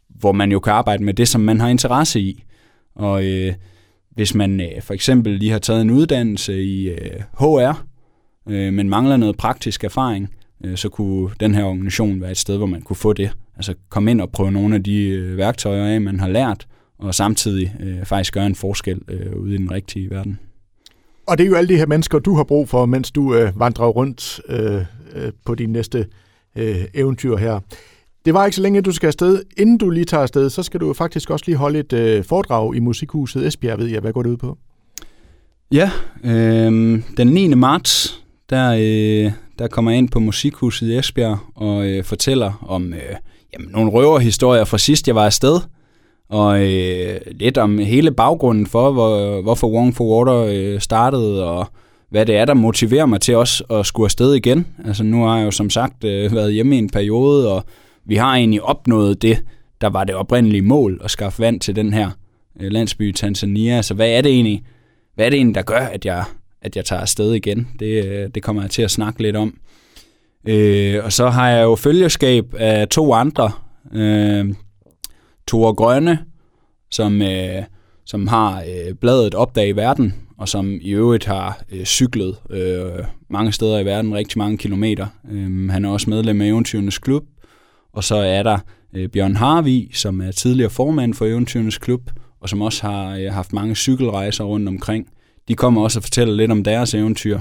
hvor 0.08 0.32
man 0.32 0.52
jo 0.52 0.60
kan 0.60 0.72
arbejde 0.72 1.04
med 1.04 1.14
det, 1.14 1.28
som 1.28 1.40
man 1.40 1.60
har 1.60 1.68
interesse 1.68 2.20
i. 2.20 2.44
Og 2.94 3.24
øh, 3.24 3.54
hvis 4.10 4.34
man 4.34 4.60
øh, 4.60 4.82
for 4.82 4.94
eksempel 4.94 5.32
lige 5.32 5.50
har 5.50 5.58
taget 5.58 5.82
en 5.82 5.90
uddannelse 5.90 6.64
i 6.64 6.88
øh, 6.88 7.20
HR, 7.38 7.84
øh, 8.48 8.72
men 8.72 8.88
mangler 8.88 9.16
noget 9.16 9.36
praktisk 9.36 9.84
erfaring, 9.84 10.28
så 10.74 10.88
kunne 10.88 11.30
den 11.40 11.54
her 11.54 11.64
organisation 11.64 12.20
være 12.20 12.30
et 12.30 12.36
sted, 12.36 12.56
hvor 12.56 12.66
man 12.66 12.82
kunne 12.82 12.96
få 12.96 13.12
det. 13.12 13.30
Altså 13.56 13.74
komme 13.88 14.10
ind 14.10 14.20
og 14.20 14.30
prøve 14.30 14.52
nogle 14.52 14.74
af 14.74 14.82
de 14.82 15.08
øh, 15.08 15.36
værktøjer 15.36 15.86
af, 15.86 16.00
man 16.00 16.20
har 16.20 16.28
lært, 16.28 16.66
og 16.98 17.14
samtidig 17.14 17.74
øh, 17.80 18.04
faktisk 18.04 18.34
gøre 18.34 18.46
en 18.46 18.54
forskel 18.54 19.00
øh, 19.08 19.36
ude 19.36 19.54
i 19.54 19.58
den 19.58 19.70
rigtige 19.70 20.10
verden. 20.10 20.38
Og 21.26 21.38
det 21.38 21.44
er 21.44 21.48
jo 21.48 21.54
alle 21.54 21.68
de 21.68 21.76
her 21.76 21.86
mennesker, 21.86 22.18
du 22.18 22.34
har 22.34 22.44
brug 22.44 22.68
for, 22.68 22.86
mens 22.86 23.10
du 23.10 23.34
øh, 23.34 23.60
vandrer 23.60 23.86
rundt 23.86 24.40
øh, 24.48 24.84
øh, 25.14 25.32
på 25.44 25.54
din 25.54 25.72
næste 25.72 26.06
øh, 26.56 26.84
eventyr 26.94 27.36
her. 27.36 27.60
Det 28.24 28.34
var 28.34 28.44
ikke 28.44 28.56
så 28.56 28.62
længe, 28.62 28.80
du 28.80 28.92
skal 28.92 29.06
afsted. 29.06 29.42
Inden 29.56 29.78
du 29.78 29.90
lige 29.90 30.04
tager 30.04 30.22
afsted, 30.22 30.50
så 30.50 30.62
skal 30.62 30.80
du 30.80 30.92
faktisk 30.92 31.30
også 31.30 31.44
lige 31.46 31.56
holde 31.56 31.78
et 31.78 31.92
øh, 31.92 32.24
foredrag 32.24 32.74
i 32.76 32.80
Musikhuset 32.80 33.46
Esbjerg, 33.46 33.78
ved 33.78 33.86
jeg. 33.86 34.00
Hvad 34.00 34.12
går 34.12 34.22
det 34.22 34.30
ud 34.30 34.36
på? 34.36 34.58
Ja, 35.72 35.90
øh, 36.24 37.02
den 37.16 37.26
9. 37.26 37.54
marts, 37.54 38.22
der, 38.50 38.72
øh, 38.72 39.32
der 39.60 39.68
kommer 39.68 39.90
jeg 39.90 39.98
ind 39.98 40.08
på 40.08 40.20
Musikhuset 40.20 40.88
i 40.88 40.98
Esbjerg 40.98 41.38
og 41.54 41.86
øh, 41.86 42.04
fortæller 42.04 42.66
om 42.68 42.92
øh, 42.92 43.16
jamen, 43.52 43.68
nogle 43.70 43.90
røverhistorier 43.90 44.64
fra 44.64 44.78
sidst, 44.78 45.06
jeg 45.08 45.14
var 45.14 45.26
afsted. 45.26 45.60
Og 46.28 46.72
øh, 46.72 47.20
lidt 47.30 47.58
om 47.58 47.78
hele 47.78 48.10
baggrunden 48.10 48.66
for, 48.66 48.92
hvor, 48.92 49.42
hvorfor 49.42 49.68
Wong 49.68 49.96
for 49.96 50.04
Water 50.04 50.44
øh, 50.50 50.80
startede, 50.80 51.44
og 51.44 51.66
hvad 52.10 52.26
det 52.26 52.36
er, 52.36 52.44
der 52.44 52.54
motiverer 52.54 53.06
mig 53.06 53.20
til 53.20 53.36
også 53.36 53.64
at 53.70 53.86
skulle 53.86 54.06
afsted 54.06 54.34
igen. 54.34 54.66
Altså 54.84 55.02
nu 55.02 55.22
har 55.24 55.38
jeg 55.38 55.44
jo 55.44 55.50
som 55.50 55.70
sagt 55.70 56.04
øh, 56.04 56.34
været 56.34 56.52
hjemme 56.52 56.76
i 56.76 56.78
en 56.78 56.90
periode, 56.90 57.52
og 57.52 57.64
vi 58.04 58.16
har 58.16 58.34
egentlig 58.34 58.62
opnået 58.62 59.22
det, 59.22 59.44
der 59.80 59.88
var 59.88 60.04
det 60.04 60.14
oprindelige 60.14 60.62
mål, 60.62 61.00
at 61.04 61.10
skaffe 61.10 61.42
vand 61.42 61.60
til 61.60 61.76
den 61.76 61.92
her 61.92 62.10
øh, 62.60 62.72
landsby 62.72 63.08
i 63.08 63.12
Tanzania. 63.12 63.82
Så 63.82 63.94
hvad 63.94 64.10
er 64.10 64.20
det 64.20 64.32
egentlig, 64.32 64.62
hvad 65.14 65.26
er 65.26 65.30
det 65.30 65.36
egentlig, 65.36 65.54
der 65.54 65.62
gør, 65.62 65.78
at 65.78 66.04
jeg 66.04 66.24
at 66.62 66.76
jeg 66.76 66.84
tager 66.84 67.02
afsted 67.02 67.34
igen. 67.34 67.68
Det, 67.78 68.04
øh, 68.06 68.30
det 68.34 68.42
kommer 68.42 68.62
jeg 68.62 68.70
til 68.70 68.82
at 68.82 68.90
snakke 68.90 69.22
lidt 69.22 69.36
om. 69.36 69.58
Øh, 70.48 71.04
og 71.04 71.12
så 71.12 71.28
har 71.28 71.48
jeg 71.48 71.62
jo 71.62 71.74
følgeskab 71.74 72.54
af 72.58 72.88
to 72.88 73.12
andre. 73.12 73.50
Øh, 73.92 74.54
Tore 75.48 75.74
Grønne, 75.74 76.18
som, 76.90 77.22
øh, 77.22 77.62
som 78.06 78.26
har 78.26 78.60
øh, 78.60 78.94
bladet 78.94 79.34
Opdag 79.34 79.68
i 79.68 79.72
verden, 79.72 80.14
og 80.38 80.48
som 80.48 80.78
i 80.80 80.90
øvrigt 80.90 81.24
har 81.24 81.62
øh, 81.72 81.84
cyklet 81.84 82.36
øh, 82.50 83.04
mange 83.28 83.52
steder 83.52 83.78
i 83.78 83.84
verden, 83.84 84.14
rigtig 84.14 84.38
mange 84.38 84.58
kilometer. 84.58 85.06
Øh, 85.30 85.70
han 85.70 85.84
er 85.84 85.88
også 85.88 86.10
medlem 86.10 86.40
af 86.40 86.46
Eventyrenes 86.46 86.98
Klub. 86.98 87.22
Og 87.92 88.04
så 88.04 88.16
er 88.16 88.42
der 88.42 88.58
øh, 88.94 89.08
Bjørn 89.08 89.36
Harvi, 89.36 89.90
som 89.94 90.20
er 90.20 90.32
tidligere 90.32 90.70
formand 90.70 91.14
for 91.14 91.26
Eventyrenes 91.26 91.78
Klub, 91.78 92.10
og 92.40 92.48
som 92.48 92.62
også 92.62 92.86
har 92.86 93.16
øh, 93.16 93.32
haft 93.32 93.52
mange 93.52 93.76
cykelrejser 93.76 94.44
rundt 94.44 94.68
omkring. 94.68 95.08
De 95.48 95.54
kommer 95.54 95.82
også 95.82 95.98
og 95.98 96.02
fortæller 96.02 96.34
lidt 96.34 96.50
om 96.50 96.64
deres 96.64 96.94
eventyr. 96.94 97.40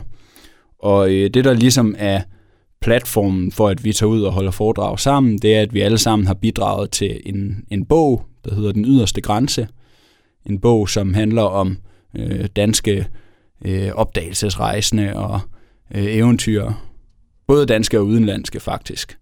Og 0.79 1.11
øh, 1.11 1.29
det, 1.29 1.45
der 1.45 1.53
ligesom 1.53 1.95
er 1.97 2.21
platformen 2.81 3.51
for, 3.51 3.67
at 3.67 3.83
vi 3.83 3.93
tager 3.93 4.09
ud 4.09 4.21
og 4.21 4.31
holder 4.31 4.51
foredrag 4.51 4.99
sammen, 4.99 5.37
det 5.37 5.55
er, 5.55 5.61
at 5.61 5.73
vi 5.73 5.81
alle 5.81 5.97
sammen 5.97 6.27
har 6.27 6.33
bidraget 6.33 6.91
til 6.91 7.21
en, 7.25 7.65
en 7.71 7.85
bog, 7.85 8.25
der 8.45 8.55
hedder 8.55 8.71
Den 8.71 8.85
yderste 8.85 9.21
grænse. 9.21 9.67
En 10.45 10.59
bog, 10.59 10.89
som 10.89 11.13
handler 11.13 11.41
om 11.41 11.77
øh, 12.15 12.45
danske 12.55 13.07
øh, 13.65 13.91
opdagelsesrejsende 13.95 15.15
og 15.15 15.39
øh, 15.95 16.15
eventyr. 16.15 16.71
Både 17.47 17.65
danske 17.65 17.99
og 17.99 18.05
udenlandske, 18.05 18.59
faktisk. 18.59 19.17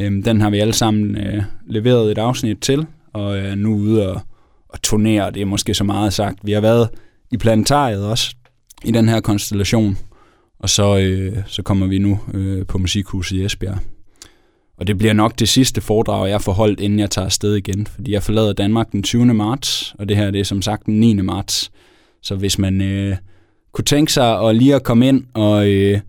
Øh, 0.00 0.24
den 0.24 0.40
har 0.40 0.50
vi 0.50 0.58
alle 0.58 0.72
sammen 0.72 1.16
øh, 1.16 1.42
leveret 1.66 2.10
et 2.10 2.18
afsnit 2.18 2.58
til, 2.60 2.86
og 3.12 3.38
er 3.38 3.54
nu 3.54 3.74
ude 3.74 4.12
og, 4.12 4.20
og 4.68 4.82
turnere. 4.82 5.30
Det 5.30 5.42
er 5.42 5.46
måske 5.46 5.74
så 5.74 5.84
meget 5.84 6.12
sagt. 6.12 6.38
Vi 6.42 6.52
har 6.52 6.60
været 6.60 6.88
i 7.32 7.36
planetariet 7.36 8.06
også, 8.06 8.34
i 8.84 8.90
den 8.90 9.08
her 9.08 9.20
konstellation. 9.20 9.98
Og 10.58 10.70
så, 10.70 10.98
øh, 10.98 11.36
så 11.46 11.62
kommer 11.62 11.86
vi 11.86 11.98
nu 11.98 12.20
øh, 12.34 12.66
på 12.66 12.78
Musikhuset 12.78 13.36
i 13.36 13.44
Esbjerg. 13.44 13.78
Og 14.78 14.86
det 14.86 14.98
bliver 14.98 15.12
nok 15.12 15.38
det 15.38 15.48
sidste 15.48 15.80
foredrag, 15.80 16.30
jeg 16.30 16.42
får 16.42 16.52
holdt, 16.52 16.80
inden 16.80 16.98
jeg 16.98 17.10
tager 17.10 17.24
afsted 17.24 17.54
igen. 17.54 17.86
Fordi 17.86 18.12
jeg 18.12 18.22
forlader 18.22 18.52
Danmark 18.52 18.92
den 18.92 19.02
20. 19.02 19.34
marts, 19.34 19.94
og 19.98 20.08
det 20.08 20.16
her 20.16 20.30
det 20.30 20.40
er 20.40 20.44
som 20.44 20.62
sagt 20.62 20.86
den 20.86 21.00
9. 21.00 21.14
marts. 21.14 21.70
Så 22.22 22.36
hvis 22.36 22.58
man 22.58 22.80
øh, 22.80 23.16
kunne 23.72 23.84
tænke 23.84 24.12
sig 24.12 24.48
at 24.48 24.56
lige 24.56 24.74
at 24.74 24.82
komme 24.82 25.08
ind 25.08 25.24
og, 25.34 25.68
øh, 25.68 26.00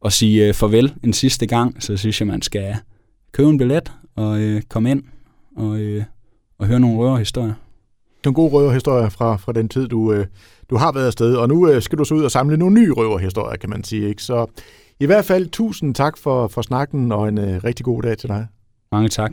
og 0.00 0.12
sige 0.12 0.46
øh, 0.46 0.54
farvel 0.54 0.94
en 1.04 1.12
sidste 1.12 1.46
gang, 1.46 1.82
så 1.82 1.96
synes 1.96 2.20
jeg, 2.20 2.26
man 2.26 2.42
skal 2.42 2.76
købe 3.32 3.48
en 3.48 3.58
billet 3.58 3.92
og 4.16 4.40
øh, 4.40 4.62
komme 4.62 4.90
ind 4.90 5.02
og, 5.56 5.78
øh, 5.78 6.04
og 6.58 6.66
høre 6.66 6.80
nogle 6.80 6.98
røverhistorier. 6.98 7.54
Nogle 8.26 8.34
gode 8.34 8.52
røverhistorier 8.52 9.08
fra, 9.08 9.36
fra 9.36 9.52
den 9.52 9.68
tid, 9.68 9.88
du, 9.88 10.12
øh, 10.12 10.26
du 10.70 10.76
har 10.76 10.92
været 10.92 11.06
afsted, 11.06 11.36
og 11.36 11.48
nu 11.48 11.68
øh, 11.68 11.82
skal 11.82 11.98
du 11.98 12.04
så 12.04 12.14
ud 12.14 12.24
og 12.24 12.30
samle 12.30 12.56
nogle 12.56 12.80
nye 12.80 12.92
røverhistorier, 12.92 13.56
kan 13.56 13.70
man 13.70 13.84
sige. 13.84 14.08
Ikke? 14.08 14.22
Så 14.22 14.46
i 15.00 15.06
hvert 15.06 15.24
fald 15.24 15.48
tusind 15.48 15.94
tak 15.94 16.18
for, 16.18 16.48
for 16.48 16.62
snakken, 16.62 17.12
og 17.12 17.28
en 17.28 17.38
øh, 17.38 17.64
rigtig 17.64 17.84
god 17.84 18.02
dag 18.02 18.18
til 18.18 18.28
dig. 18.28 18.46
Mange 18.92 19.08
tak. 19.08 19.32